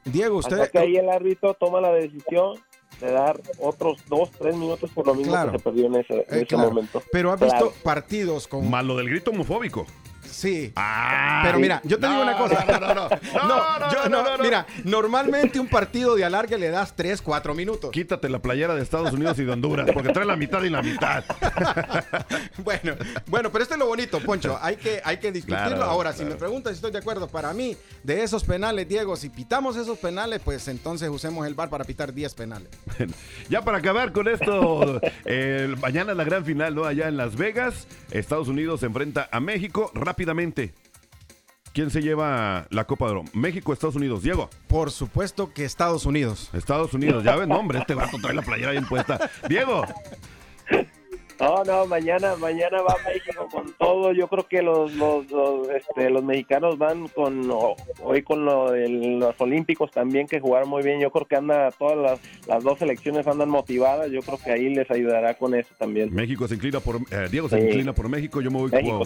Diego, 0.04 0.38
usted... 0.38 0.58
Hasta 0.58 0.70
que 0.70 0.78
ahí 0.78 0.96
el 0.96 1.10
árbitro 1.10 1.52
toma 1.54 1.80
la 1.82 1.92
decisión 1.92 2.54
de 3.00 3.10
dar 3.12 3.40
otros 3.58 3.98
dos, 4.08 4.30
tres 4.32 4.56
minutos 4.56 4.90
por 4.94 5.06
lo 5.06 5.14
mismo 5.14 5.32
Claro. 5.32 5.52
que 5.52 5.58
se 5.58 5.64
perdió 5.64 5.86
en 5.86 5.96
ese, 5.96 6.14
en 6.14 6.20
Eh, 6.20 6.24
ese 6.30 6.46
claro. 6.46 6.68
momento. 6.70 7.02
Pero 7.12 7.32
has 7.32 7.40
visto 7.40 7.56
Claro. 7.56 7.72
partidos 7.82 8.48
con... 8.48 8.68
Más 8.70 8.84
lo 8.84 8.96
del 8.96 9.08
grito 9.10 9.30
homofóbico. 9.30 9.86
Sí. 10.36 10.70
Ah, 10.76 11.40
Pero 11.46 11.58
mira, 11.58 11.80
yo 11.84 11.98
te 11.98 12.02
No, 12.06 12.10
digo 12.12 12.22
una 12.24 12.36
cosa. 12.36 12.62
No, 12.66 12.78
no, 12.78 12.94
no. 12.94 13.08
No, 13.34 13.48
No, 13.48 14.22
no, 14.22 14.36
yo-. 14.36 14.42
Mira, 14.42 14.66
normalmente 14.84 15.58
un 15.58 15.66
partido 15.66 16.14
de 16.14 16.26
alargue 16.26 16.58
le 16.58 16.68
das 16.68 16.94
3, 16.94 17.22
4 17.22 17.54
minutos. 17.54 17.90
Quítate 17.90 18.28
la 18.28 18.38
playera 18.40 18.74
de 18.74 18.82
Estados 18.82 19.14
Unidos 19.14 19.38
y 19.38 19.44
de 19.44 19.52
Honduras, 19.52 19.88
porque 19.94 20.12
trae 20.12 20.26
la 20.26 20.36
mitad 20.36 20.62
y 20.62 20.68
la 20.70 20.82
mitad. 20.82 21.24
Bueno, 22.58 22.94
bueno, 23.26 23.50
pero 23.52 23.62
esto 23.62 23.74
es 23.74 23.80
lo 23.80 23.86
bonito, 23.86 24.18
Poncho. 24.20 24.58
Hay 24.60 24.76
que, 24.76 25.00
hay 25.04 25.18
que 25.18 25.30
discutirlo. 25.30 25.68
Claro, 25.68 25.84
Ahora, 25.84 26.12
si 26.12 26.24
me 26.24 26.34
preguntas 26.34 26.72
si 26.72 26.76
estoy 26.76 26.90
de 26.90 26.98
acuerdo, 26.98 27.28
para 27.28 27.52
mí, 27.52 27.76
de 28.02 28.22
esos 28.22 28.44
penales, 28.44 28.88
Diego, 28.88 29.14
si 29.16 29.28
pitamos 29.28 29.76
esos 29.76 29.98
penales, 29.98 30.40
pues 30.44 30.66
entonces 30.68 31.08
usemos 31.08 31.46
el 31.46 31.54
bar 31.54 31.68
para 31.70 31.84
pitar 31.84 32.12
10 32.12 32.34
penales. 32.34 32.68
Ya 33.48 33.62
para 33.62 33.78
acabar 33.78 34.12
con 34.12 34.26
esto, 34.28 35.00
mañana 35.80 36.14
la 36.14 36.24
gran 36.24 36.44
final, 36.44 36.74
¿no? 36.74 36.84
Allá 36.84 37.08
en 37.08 37.16
Las 37.16 37.36
Vegas, 37.36 37.86
Estados 38.10 38.48
Unidos 38.48 38.80
se 38.80 38.86
enfrenta 38.86 39.28
a 39.30 39.40
México 39.40 39.90
rápidamente. 40.26 40.74
¿Quién 41.72 41.90
se 41.90 42.00
lleva 42.00 42.66
la 42.70 42.84
Copa 42.84 43.04
de 43.06 43.12
Oro? 43.12 43.24
México, 43.34 43.72
Estados 43.72 43.96
Unidos. 43.96 44.22
Diego, 44.22 44.48
Por 44.66 44.90
supuesto 44.90 45.52
que 45.52 45.64
Estados 45.64 46.06
Unidos. 46.06 46.50
Estados 46.54 46.94
Unidos. 46.94 47.22
Ya 47.22 47.36
ves, 47.36 47.46
no, 47.46 47.58
hombre, 47.58 47.78
este 47.78 47.94
vato 47.94 48.16
trae 48.20 48.34
la 48.34 48.42
playera 48.42 48.72
bien 48.72 48.86
puesta. 48.86 49.30
Diego, 49.48 49.84
No, 51.38 51.62
no, 51.64 51.86
mañana, 51.86 52.34
mañana 52.36 52.80
va 52.80 52.96
México 53.06 53.46
con 53.50 53.72
todo. 53.74 54.12
Yo 54.12 54.26
creo 54.28 54.46
que 54.48 54.62
los, 54.62 54.94
los, 54.94 55.30
los, 55.30 55.68
este, 55.68 56.08
los 56.08 56.24
mexicanos 56.24 56.78
van 56.78 57.08
con 57.08 57.50
hoy 58.02 58.22
con 58.22 58.44
lo 58.44 58.74
los 58.74 59.40
Olímpicos 59.40 59.90
también 59.90 60.26
que 60.26 60.40
jugaron 60.40 60.68
muy 60.68 60.82
bien. 60.82 60.98
Yo 61.00 61.10
creo 61.10 61.26
que 61.26 61.36
anda 61.36 61.70
todas 61.72 61.96
las, 61.98 62.20
las 62.46 62.64
dos 62.64 62.78
selecciones 62.78 63.26
andan 63.26 63.50
motivadas. 63.50 64.10
Yo 64.10 64.20
creo 64.22 64.38
que 64.42 64.50
ahí 64.50 64.74
les 64.74 64.90
ayudará 64.90 65.34
con 65.34 65.54
eso 65.54 65.74
también. 65.78 66.14
México 66.14 66.48
se 66.48 66.54
inclina 66.54 66.80
por. 66.80 66.96
eh, 67.10 67.28
Diego 67.30 67.48
se 67.48 67.60
Sí. 67.60 67.66
inclina 67.66 67.92
por 67.92 68.08
México. 68.08 68.40
Yo 68.40 68.50
me 68.50 68.58
voy 68.58 68.70
México 68.70 69.02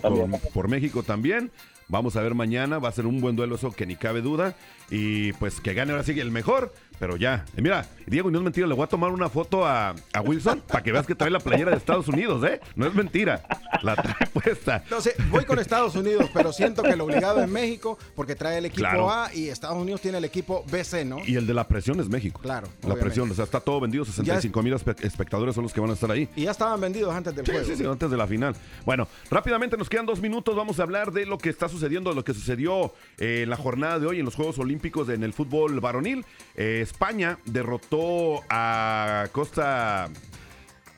por 0.55 0.69
México 0.69 1.03
también. 1.03 1.51
Vamos 1.91 2.17
a 2.17 2.23
ver 2.23 2.35
mañana, 2.35 2.79
va 2.79 2.89
a 2.89 2.93
ser 2.93 3.05
un 3.07 3.21
buen 3.21 3.37
duelo 3.37 3.57
eso 3.57 3.71
que 3.73 3.85
ni 3.85 3.97
cabe 3.97 4.23
duda. 4.23 4.55
Y 4.91 5.33
pues 5.35 5.61
que 5.61 5.75
gane 5.75 5.93
ahora 5.93 6.03
sí 6.03 6.19
el 6.19 6.31
mejor, 6.33 6.73
pero 6.99 7.17
ya. 7.17 7.45
Y 7.57 7.63
mira, 7.63 7.87
Diego, 8.07 8.29
no 8.31 8.39
es 8.39 8.45
mentira, 8.45 8.67
le 8.67 8.75
voy 8.75 8.83
a 8.85 8.89
tomar 8.89 9.13
una 9.13 9.29
foto 9.29 9.65
a, 9.65 9.95
a 10.13 10.21
Wilson 10.21 10.63
para 10.69 10.83
que 10.83 10.91
veas 10.91 11.07
que 11.07 11.15
trae 11.15 11.31
la 11.31 11.39
playera 11.39 11.71
de 11.71 11.77
Estados 11.77 12.09
Unidos, 12.09 12.43
¿eh? 12.45 12.61
No 12.75 12.87
es 12.87 12.95
mentira, 12.95 13.43
la 13.83 13.95
trae 13.95 14.27
puesta. 14.33 14.83
No 14.91 15.01
sé, 15.01 15.15
voy 15.31 15.45
con 15.45 15.59
Estados 15.61 15.95
Unidos, 15.95 16.29
pero 16.35 16.53
siento 16.53 16.83
que 16.83 16.91
el 16.91 17.01
obligado 17.01 17.41
es 17.43 17.49
México 17.49 17.99
porque 18.17 18.35
trae 18.35 18.59
el 18.59 18.65
equipo 18.67 18.81
Claro. 18.81 19.11
A 19.11 19.33
y 19.33 19.49
Estados 19.49 19.77
Unidos 19.79 20.01
tiene 20.01 20.19
el 20.19 20.25
equipo 20.25 20.65
BC, 20.71 21.05
¿no? 21.05 21.19
Y 21.25 21.37
el 21.37 21.47
de 21.47 21.55
la 21.55 21.69
presión 21.69 22.01
es 22.01 22.09
México. 22.09 22.41
Claro, 22.43 22.67
La 22.67 22.73
obviamente. 22.89 23.05
presión, 23.05 23.31
o 23.31 23.35
sea, 23.35 23.45
está 23.45 23.61
todo 23.61 23.79
vendido, 23.81 24.05
65 24.05 24.63
mil 24.63 24.73
espectadores 24.75 25.55
son 25.55 25.63
los 25.65 25.73
que 25.73 25.81
van 25.81 25.91
a 25.91 25.95
estar 25.95 26.11
ahí. 26.11 26.29
Y 26.35 26.43
ya 26.45 26.51
estaban 26.51 26.81
vendidos 26.81 27.15
antes 27.15 27.35
del 27.37 27.45
Sí, 27.47 27.53
juego. 27.53 27.67
sí, 27.67 27.77
sí, 27.77 27.85
antes 27.87 28.11
de 28.11 28.17
la 28.17 28.27
final. 28.27 28.55
Bueno, 28.85 29.07
rápidamente 29.31 29.77
nos 29.77 29.89
quedan 29.89 30.07
dos 30.07 30.21
minutos. 30.21 30.57
Vamos 30.57 30.81
a 30.81 30.83
hablar 30.83 31.13
de 31.13 31.27
lo 31.27 31.39
que 31.39 31.49
está 31.49 31.69
sucediendo, 31.69 31.80
de 31.81 32.15
lo 32.15 32.25
que 32.25 32.35
sucedió 32.35 32.93
eh, 33.19 33.43
en 33.43 33.51
la 33.51 33.57
jornada 33.57 33.99
de 33.99 34.07
hoy 34.07 34.19
en 34.19 34.25
los 34.25 34.35
Juegos 34.35 34.59
Olímpicos 34.59 35.09
en 35.09 35.23
el 35.23 35.33
fútbol 35.33 35.81
varonil. 35.81 36.25
Eh, 36.55 36.81
España 36.83 37.39
derrotó 37.47 38.43
a 38.49 39.29
Costa. 39.33 40.09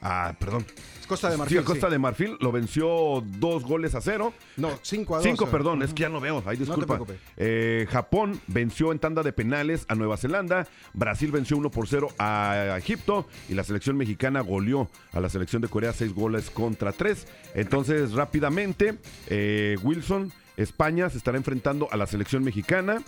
Ah, 0.02 0.34
perdón. 0.38 0.66
Costa 1.06 1.28
de 1.28 1.34
Sí, 1.34 1.38
Marfil. 1.40 1.58
a 1.58 1.64
Costa 1.64 1.86
sí. 1.88 1.92
de 1.92 1.98
Marfil 1.98 2.36
lo 2.40 2.52
venció 2.52 3.22
dos 3.38 3.64
goles 3.64 3.94
a 3.94 4.00
cero. 4.00 4.32
No, 4.56 4.70
5 4.80 5.14
a 5.14 5.18
2. 5.18 5.24
Cinco, 5.26 5.46
perdón, 5.50 5.82
es 5.82 5.92
que 5.92 6.02
ya 6.02 6.08
no 6.08 6.20
veo. 6.20 6.40
Te 6.42 6.56
disculpa. 6.56 7.00
Eh, 7.36 7.86
Japón 7.90 8.40
venció 8.46 8.92
en 8.92 8.98
tanda 8.98 9.22
de 9.22 9.32
penales 9.32 9.84
a 9.88 9.94
Nueva 9.94 10.16
Zelanda. 10.16 10.66
Brasil 10.94 11.30
venció 11.30 11.56
1 11.58 11.70
por 11.70 11.86
0 11.86 12.08
a 12.18 12.76
Egipto. 12.78 13.26
Y 13.48 13.54
la 13.54 13.62
selección 13.62 13.96
mexicana 13.96 14.40
goleó 14.40 14.88
a 15.12 15.20
la 15.20 15.28
selección 15.28 15.60
de 15.60 15.68
Corea 15.68 15.92
6 15.92 16.14
goles 16.14 16.50
contra 16.50 16.92
3. 16.92 17.26
Entonces, 17.54 18.12
rápidamente, 18.12 18.96
eh, 19.28 19.76
Wilson, 19.82 20.32
España 20.56 21.08
se 21.10 21.18
estará 21.18 21.36
enfrentando 21.38 21.88
a 21.90 21.96
la 21.96 22.06
selección 22.06 22.44
mexicana. 22.44 23.02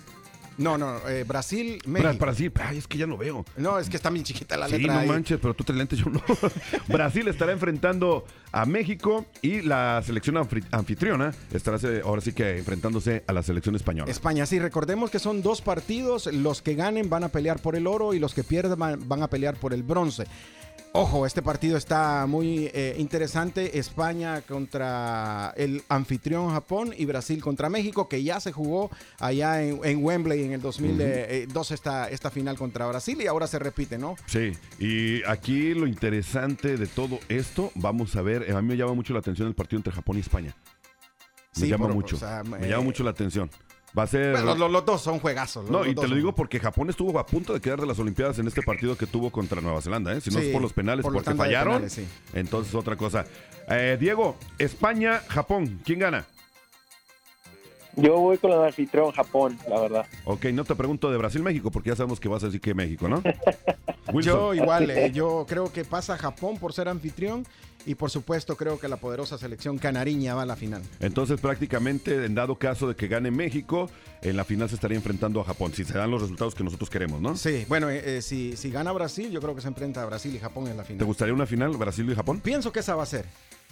No, 0.56 0.78
no, 0.78 0.98
eh, 1.08 1.24
Brasil, 1.24 1.80
Bra- 1.84 1.88
México. 1.88 2.24
Brasil, 2.24 2.52
ay, 2.62 2.78
es 2.78 2.86
que 2.86 2.96
ya 2.96 3.08
no 3.08 3.16
veo. 3.16 3.44
No, 3.56 3.76
es 3.80 3.90
que 3.90 3.96
está 3.96 4.08
bien 4.10 4.24
chiquita 4.24 4.56
la 4.56 4.68
Sí, 4.68 4.78
letra 4.78 4.94
no 4.94 5.00
ahí. 5.00 5.08
manches, 5.08 5.40
pero 5.42 5.52
tú 5.52 5.64
te 5.64 5.72
lentes, 5.72 5.98
yo 5.98 6.06
no. 6.08 6.22
Brasil 6.88 7.26
estará 7.26 7.50
enfrentando 7.50 8.24
a 8.52 8.64
México 8.64 9.26
y 9.42 9.62
la 9.62 10.00
selección 10.06 10.36
anfri- 10.36 10.64
anfitriona 10.70 11.34
estará 11.52 11.76
eh, 11.82 12.02
ahora 12.04 12.20
sí 12.20 12.32
que 12.32 12.56
enfrentándose 12.58 13.24
a 13.26 13.32
la 13.32 13.42
selección 13.42 13.74
española. 13.74 14.08
España, 14.08 14.46
sí, 14.46 14.60
recordemos 14.60 15.10
que 15.10 15.18
son 15.18 15.42
dos 15.42 15.60
partidos, 15.60 16.26
los 16.32 16.62
que 16.62 16.76
ganen 16.76 17.10
van 17.10 17.24
a 17.24 17.30
pelear 17.30 17.58
por 17.58 17.74
el 17.74 17.88
oro 17.88 18.14
y 18.14 18.20
los 18.20 18.32
que 18.32 18.44
pierdan 18.44 18.78
van, 18.78 19.08
van 19.08 19.24
a 19.24 19.28
pelear 19.28 19.56
por 19.56 19.74
el 19.74 19.82
bronce. 19.82 20.24
Ojo, 20.96 21.26
este 21.26 21.42
partido 21.42 21.76
está 21.76 22.24
muy 22.28 22.70
eh, 22.72 22.94
interesante. 22.98 23.80
España 23.80 24.42
contra 24.42 25.52
el 25.56 25.82
anfitrión 25.88 26.50
Japón 26.50 26.94
y 26.96 27.04
Brasil 27.04 27.42
contra 27.42 27.68
México, 27.68 28.08
que 28.08 28.22
ya 28.22 28.38
se 28.38 28.52
jugó 28.52 28.92
allá 29.18 29.60
en, 29.64 29.80
en 29.82 30.04
Wembley 30.04 30.44
en 30.44 30.52
el 30.52 30.60
2002 30.62 31.70
esta, 31.72 32.08
esta 32.10 32.30
final 32.30 32.56
contra 32.56 32.86
Brasil 32.86 33.18
y 33.20 33.26
ahora 33.26 33.48
se 33.48 33.58
repite, 33.58 33.98
¿no? 33.98 34.14
Sí, 34.26 34.52
y 34.78 35.24
aquí 35.24 35.74
lo 35.74 35.88
interesante 35.88 36.76
de 36.76 36.86
todo 36.86 37.18
esto, 37.28 37.72
vamos 37.74 38.14
a 38.14 38.22
ver, 38.22 38.44
eh, 38.48 38.52
a 38.52 38.62
mí 38.62 38.68
me 38.68 38.76
llama 38.76 38.94
mucho 38.94 39.12
la 39.14 39.18
atención 39.18 39.48
el 39.48 39.54
partido 39.56 39.78
entre 39.80 39.92
Japón 39.92 40.16
y 40.18 40.20
España. 40.20 40.54
Me 41.56 41.60
Sí, 41.62 41.68
llama 41.68 41.86
por- 41.86 41.94
mucho, 41.94 42.14
o 42.14 42.18
sea, 42.20 42.44
me 42.44 42.64
eh, 42.64 42.70
llama 42.70 42.84
mucho 42.84 43.02
la 43.02 43.10
atención. 43.10 43.50
Va 43.96 44.02
a 44.02 44.06
ser... 44.08 44.32
Bueno, 44.32 44.54
los, 44.56 44.70
los 44.70 44.84
dos 44.84 45.00
son 45.02 45.20
juegazos. 45.20 45.62
los- 45.64 45.70
no, 45.70 45.78
los 45.78 45.86
y 45.88 45.94
te 45.94 46.02
lo 46.02 46.08
son- 46.08 46.16
digo 46.16 46.34
porque 46.34 46.58
Japón 46.58 46.90
estuvo 46.90 47.16
a 47.18 47.26
punto 47.26 47.52
de 47.54 47.60
quedar 47.60 47.80
de 47.80 47.86
las 47.86 47.98
Olimpiadas 47.98 48.38
en 48.40 48.46
este 48.48 48.60
partido 48.62 48.96
que 48.96 49.06
tuvo 49.06 49.30
contra 49.30 49.60
Nueva 49.60 49.80
Zelanda, 49.80 50.12
¿eh? 50.12 50.20
Si 50.20 50.30
no 50.30 50.40
Sí, 50.40 50.46
es 50.46 50.52
por 50.52 50.60
los 50.62 50.72
penales, 50.72 51.04
por 51.04 51.12
porque 51.14 51.32
fallaron. 51.34 51.74
penales, 51.74 51.92
sí. 51.92 52.06
Entonces, 52.32 52.74
otra 52.74 52.96
cosa. 52.96 53.24
Eh, 53.68 53.96
Diego, 54.00 54.36
España, 54.58 55.20
Japón, 55.28 55.80
¿quién 55.84 56.00
gana? 56.00 56.26
Yo 57.96 58.16
voy 58.18 58.38
con 58.38 58.50
el 58.50 58.60
anfitrión 58.64 59.12
Japón, 59.12 59.56
la 59.70 59.80
verdad. 59.80 60.06
Ok, 60.24 60.46
no 60.46 60.64
te 60.64 60.74
pregunto 60.74 61.12
de 61.12 61.16
Brasil-México, 61.16 61.70
porque 61.70 61.90
ya 61.90 61.96
sabemos 61.96 62.18
que 62.18 62.28
vas 62.28 62.42
a 62.42 62.46
decir 62.46 62.60
que 62.60 62.74
México, 62.74 63.08
¿no? 63.08 63.22
Yo 64.20 64.52
igual, 64.54 64.90
eh, 64.90 65.10
yo 65.14 65.46
creo 65.48 65.72
que 65.72 65.84
pasa 65.84 66.18
Japón 66.18 66.58
por 66.58 66.72
ser 66.72 66.88
anfitrión 66.88 67.46
y 67.86 67.94
por 67.94 68.10
supuesto 68.10 68.56
creo 68.56 68.78
que 68.78 68.88
la 68.88 68.96
poderosa 68.96 69.38
selección 69.38 69.78
canariña 69.78 70.34
va 70.34 70.42
a 70.42 70.46
la 70.46 70.56
final. 70.56 70.82
Entonces, 71.00 71.40
prácticamente, 71.40 72.24
en 72.24 72.34
dado 72.34 72.56
caso 72.58 72.88
de 72.88 72.94
que 72.96 73.08
gane 73.08 73.30
México, 73.30 73.90
en 74.22 74.36
la 74.36 74.44
final 74.44 74.68
se 74.68 74.74
estaría 74.76 74.96
enfrentando 74.96 75.40
a 75.40 75.44
Japón, 75.44 75.72
si 75.74 75.84
se 75.84 75.94
dan 75.98 76.10
los 76.10 76.22
resultados 76.22 76.54
que 76.54 76.64
nosotros 76.64 76.88
queremos, 76.90 77.20
¿no? 77.20 77.36
Sí, 77.36 77.64
bueno, 77.68 77.90
eh, 77.90 78.18
eh, 78.18 78.22
si, 78.22 78.56
si 78.56 78.70
gana 78.70 78.92
Brasil, 78.92 79.30
yo 79.30 79.40
creo 79.40 79.54
que 79.54 79.60
se 79.60 79.68
enfrenta 79.68 80.02
a 80.02 80.06
Brasil 80.06 80.34
y 80.34 80.38
Japón 80.38 80.68
en 80.68 80.76
la 80.76 80.82
¿Te 80.82 80.88
final. 80.88 81.06
gustaría 81.06 81.34
una 81.34 81.46
final 81.46 81.76
Brasil 81.76 82.08
y 82.10 82.14
Japón? 82.14 82.40
Pienso 82.40 82.72
que 82.72 82.80
esa 82.80 82.94
va 82.94 83.02
a 83.02 83.06
ser. 83.06 83.26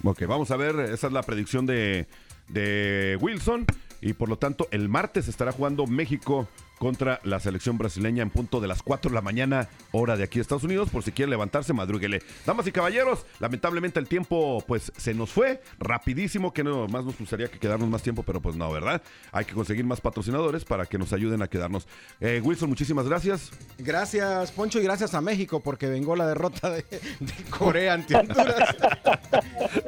Ok, 0.05 0.22
vamos 0.27 0.51
a 0.51 0.57
ver, 0.57 0.79
esa 0.90 1.07
es 1.07 1.12
la 1.12 1.22
predicción 1.22 1.66
de, 1.66 2.07
de 2.48 3.16
Wilson. 3.20 3.66
Y 4.01 4.14
por 4.14 4.29
lo 4.29 4.37
tanto, 4.37 4.66
el 4.72 4.88
martes 4.88 5.29
estará 5.29 5.53
jugando 5.53 5.87
México 5.87 6.48
contra 6.82 7.20
la 7.22 7.38
selección 7.38 7.78
brasileña 7.78 8.24
en 8.24 8.30
punto 8.30 8.60
de 8.60 8.66
las 8.66 8.82
4 8.82 9.08
de 9.10 9.14
la 9.14 9.20
mañana, 9.20 9.68
hora 9.92 10.16
de 10.16 10.24
aquí 10.24 10.40
de 10.40 10.42
Estados 10.42 10.64
Unidos. 10.64 10.90
Por 10.90 11.04
si 11.04 11.12
quiere 11.12 11.30
levantarse, 11.30 11.72
madrúguele. 11.72 12.20
Damas 12.44 12.66
y 12.66 12.72
caballeros, 12.72 13.24
lamentablemente 13.38 14.00
el 14.00 14.08
tiempo 14.08 14.64
pues 14.66 14.90
se 14.96 15.14
nos 15.14 15.30
fue 15.30 15.62
rapidísimo, 15.78 16.52
que 16.52 16.64
no 16.64 16.88
más 16.88 17.04
nos 17.04 17.16
gustaría 17.16 17.46
que 17.46 17.60
quedarnos 17.60 17.88
más 17.88 18.02
tiempo, 18.02 18.24
pero 18.24 18.40
pues 18.42 18.56
no, 18.56 18.68
¿verdad? 18.72 19.00
Hay 19.30 19.44
que 19.44 19.52
conseguir 19.54 19.84
más 19.84 20.00
patrocinadores 20.00 20.64
para 20.64 20.86
que 20.86 20.98
nos 20.98 21.12
ayuden 21.12 21.40
a 21.42 21.46
quedarnos. 21.46 21.86
Eh, 22.20 22.40
Wilson, 22.42 22.68
muchísimas 22.68 23.06
gracias. 23.08 23.50
Gracias, 23.78 24.50
Poncho, 24.50 24.80
y 24.80 24.82
gracias 24.82 25.14
a 25.14 25.20
México 25.20 25.60
porque 25.60 25.86
vengó 25.86 26.16
la 26.16 26.26
derrota 26.26 26.68
de, 26.68 26.78
de 27.20 27.32
Corea 27.48 27.94
ante 27.94 28.16
Honduras. 28.16 28.74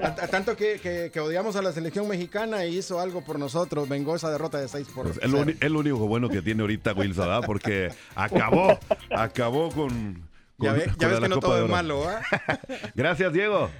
A- 0.00 0.07
a 0.24 0.28
tanto 0.28 0.57
que, 0.57 0.78
que- 0.80 1.11
que 1.12 1.20
odiamos 1.20 1.57
a 1.57 1.62
la 1.62 1.72
selección 1.72 2.07
mexicana 2.09 2.64
y 2.66 2.78
hizo 2.78 3.00
algo 3.00 3.22
por 3.24 3.38
nosotros, 3.38 3.88
vengó 3.88 4.14
esa 4.16 4.30
derrota 4.30 4.59
de 4.61 4.68
6 4.68 4.87
por 4.94 5.07
Pues, 5.12 5.18
es 5.61 5.70
lo 5.70 5.78
único 5.80 5.98
bueno 6.07 6.28
que 6.28 6.40
tiene 6.42 6.62
ahorita 6.62 6.84
Wilson, 6.92 7.27
¿verdad? 7.27 7.42
Porque 7.47 7.88
acabó, 8.14 8.79
acabó 9.11 9.70
con... 9.70 10.23
Ya, 10.59 10.73
ve- 10.73 10.85
con 10.87 11.09
ves 11.09 11.20
la 11.20 11.20
que 11.20 11.29
no 11.29 11.35
Copa 11.37 11.47
todo 11.49 11.64
es 11.64 11.70
malo, 11.70 12.03
¿ah? 12.09 12.20
Gracias, 12.94 13.33
Diego. 13.33 13.70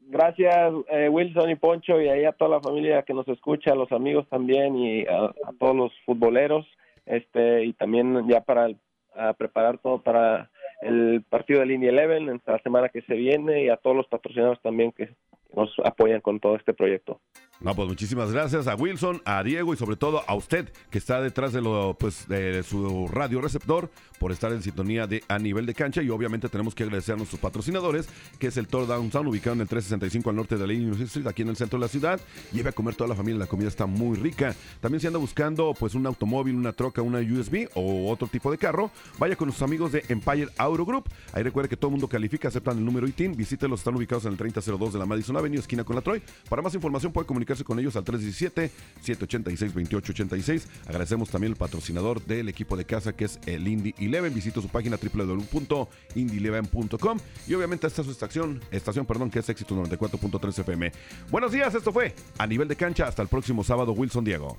Gracias, 0.00 0.72
eh, 0.90 1.08
Wilson 1.08 1.48
y 1.50 1.54
Poncho, 1.56 2.00
y 2.00 2.08
ahí 2.08 2.24
a 2.24 2.32
toda 2.32 2.50
la 2.56 2.60
familia 2.60 3.02
que 3.02 3.14
nos 3.14 3.26
escucha, 3.28 3.72
a 3.72 3.74
los 3.76 3.90
amigos 3.92 4.28
también, 4.28 4.76
y 4.76 5.06
a, 5.06 5.24
a 5.26 5.52
todos 5.58 5.74
los 5.74 5.92
futboleros, 6.04 6.66
este 7.06 7.64
y 7.64 7.72
también 7.72 8.28
ya 8.28 8.42
para 8.42 8.66
el- 8.66 8.76
a 9.14 9.32
preparar 9.34 9.78
todo 9.78 10.02
para 10.02 10.50
el 10.82 11.22
partido 11.28 11.60
del 11.60 11.70
Indy 11.72 11.88
Eleven 11.88 12.28
en 12.28 12.42
la 12.46 12.58
semana 12.60 12.88
que 12.90 13.00
se 13.02 13.14
viene, 13.14 13.64
y 13.64 13.68
a 13.70 13.76
todos 13.76 13.96
los 13.96 14.06
patrocinadores 14.08 14.60
también 14.60 14.92
que 14.92 15.14
nos 15.54 15.70
apoyan 15.84 16.20
con 16.20 16.40
todo 16.40 16.56
este 16.56 16.74
proyecto. 16.74 17.20
No, 17.62 17.76
pues 17.76 17.86
muchísimas 17.86 18.32
gracias 18.32 18.66
a 18.66 18.74
Wilson, 18.74 19.22
a 19.24 19.40
Diego 19.44 19.72
y 19.72 19.76
sobre 19.76 19.94
todo 19.94 20.24
a 20.26 20.34
usted 20.34 20.72
que 20.90 20.98
está 20.98 21.20
detrás 21.20 21.52
de 21.52 21.60
lo 21.60 21.96
pues 21.96 22.26
de 22.26 22.64
su 22.64 23.06
radio 23.06 23.40
receptor 23.40 23.88
por 24.18 24.32
estar 24.32 24.52
en 24.52 24.62
sintonía 24.62 25.06
de 25.06 25.22
a 25.28 25.38
nivel 25.38 25.66
de 25.66 25.74
cancha 25.74 26.02
y 26.02 26.10
obviamente 26.10 26.48
tenemos 26.48 26.74
que 26.74 26.82
agradecer 26.82 27.14
a 27.14 27.18
nuestros 27.18 27.40
patrocinadores, 27.40 28.08
que 28.40 28.48
es 28.48 28.56
el 28.56 28.66
Toro 28.66 28.86
Downtown 28.86 29.26
ubicado 29.28 29.54
en 29.54 29.60
el 29.60 29.68
365 29.68 30.30
al 30.30 30.36
norte 30.36 30.56
de 30.56 30.66
la 30.66 30.72
Illinois 30.72 31.00
Street, 31.00 31.26
aquí 31.26 31.42
en 31.42 31.48
el 31.48 31.56
centro 31.56 31.78
de 31.78 31.84
la 31.84 31.88
ciudad. 31.88 32.20
Lleve 32.52 32.70
a 32.70 32.72
comer 32.72 32.96
toda 32.96 33.08
la 33.08 33.16
familia, 33.16 33.38
la 33.38 33.46
comida 33.46 33.68
está 33.68 33.86
muy 33.86 34.16
rica. 34.16 34.54
También 34.80 35.00
si 35.00 35.06
anda 35.06 35.18
buscando 35.18 35.74
pues 35.78 35.94
un 35.94 36.06
automóvil, 36.06 36.56
una 36.56 36.72
troca, 36.72 37.00
una 37.02 37.18
USB 37.18 37.68
o 37.74 38.10
otro 38.10 38.26
tipo 38.26 38.50
de 38.50 38.58
carro, 38.58 38.90
vaya 39.18 39.36
con 39.36 39.46
nuestros 39.46 39.68
amigos 39.68 39.92
de 39.92 40.04
Empire 40.08 40.48
Auto 40.56 40.84
Group. 40.84 41.08
Ahí 41.32 41.42
recuerde 41.42 41.68
que 41.68 41.76
todo 41.76 41.88
el 41.88 41.92
mundo 41.92 42.08
califica, 42.08 42.48
aceptan 42.48 42.78
el 42.78 42.84
número 42.84 43.06
ITIN, 43.06 43.36
visítelos, 43.36 43.80
están 43.80 43.94
ubicados 43.96 44.24
en 44.24 44.32
el 44.32 44.38
3002 44.38 44.92
de 44.92 44.98
la 44.98 45.06
Madison 45.06 45.36
Avenue, 45.36 45.58
esquina 45.58 45.84
con 45.84 45.96
la 45.96 46.02
Troy. 46.02 46.22
Para 46.48 46.62
más 46.62 46.74
información 46.74 47.12
puede 47.12 47.26
comunicarse 47.52 47.64
con 47.64 47.78
ellos 47.78 47.94
al 47.96 48.04
317-786-2886. 48.04 50.62
Agradecemos 50.86 51.30
también 51.30 51.52
el 51.52 51.58
patrocinador 51.58 52.22
del 52.24 52.48
equipo 52.48 52.76
de 52.76 52.84
casa 52.84 53.12
que 53.12 53.26
es 53.26 53.38
el 53.46 53.68
Indy 53.68 53.94
Eleven. 53.98 54.34
Visita 54.34 54.60
su 54.60 54.68
página 54.68 54.96
www.indyeleven.com 54.96 57.18
y 57.46 57.54
obviamente 57.54 57.86
esta 57.86 58.02
es 58.02 58.06
su 58.06 58.12
estación, 58.12 58.60
estación 58.70 59.06
perdón, 59.06 59.30
que 59.30 59.38
es 59.40 59.48
Éxito 59.48 59.74
94.3 59.74 60.60
FM. 60.60 60.92
Buenos 61.30 61.52
días, 61.52 61.74
esto 61.74 61.90
fue 61.92 62.14
A 62.38 62.46
Nivel 62.46 62.68
de 62.68 62.76
Cancha. 62.76 63.06
Hasta 63.06 63.22
el 63.22 63.28
próximo 63.28 63.64
sábado, 63.64 63.92
Wilson 63.92 64.24
Diego. 64.24 64.58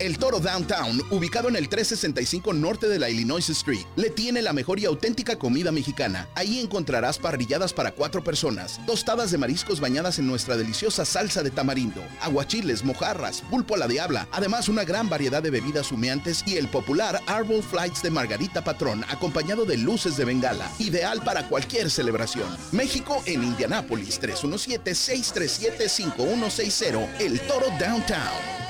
El 0.00 0.16
Toro 0.16 0.40
Downtown, 0.40 1.02
ubicado 1.10 1.50
en 1.50 1.56
el 1.56 1.68
365 1.68 2.54
norte 2.54 2.88
de 2.88 2.98
la 2.98 3.10
Illinois 3.10 3.46
Street, 3.50 3.84
le 3.96 4.08
tiene 4.08 4.40
la 4.40 4.54
mejor 4.54 4.80
y 4.80 4.86
auténtica 4.86 5.38
comida 5.38 5.72
mexicana. 5.72 6.26
Ahí 6.34 6.58
encontrarás 6.58 7.18
parrilladas 7.18 7.74
para 7.74 7.92
cuatro 7.92 8.24
personas, 8.24 8.80
tostadas 8.86 9.30
de 9.30 9.36
mariscos 9.36 9.78
bañadas 9.78 10.18
en 10.18 10.26
nuestra 10.26 10.56
deliciosa 10.56 11.04
salsa 11.04 11.42
de 11.42 11.50
tamarindo, 11.50 12.02
aguachiles, 12.22 12.82
mojarras, 12.82 13.42
pulpo 13.50 13.74
a 13.74 13.78
la 13.78 13.88
diabla, 13.88 14.26
además 14.32 14.70
una 14.70 14.84
gran 14.84 15.10
variedad 15.10 15.42
de 15.42 15.50
bebidas 15.50 15.92
humeantes 15.92 16.44
y 16.46 16.56
el 16.56 16.68
popular 16.68 17.20
Arbol 17.26 17.62
Flights 17.62 18.02
de 18.02 18.08
Margarita 18.08 18.64
Patrón, 18.64 19.04
acompañado 19.10 19.66
de 19.66 19.76
luces 19.76 20.16
de 20.16 20.24
bengala, 20.24 20.72
ideal 20.78 21.20
para 21.22 21.46
cualquier 21.46 21.90
celebración. 21.90 22.48
México 22.72 23.22
en 23.26 23.44
Indianápolis, 23.44 24.18
317-637-5160, 24.22 27.06
El 27.18 27.38
Toro 27.40 27.66
Downtown. 27.78 28.69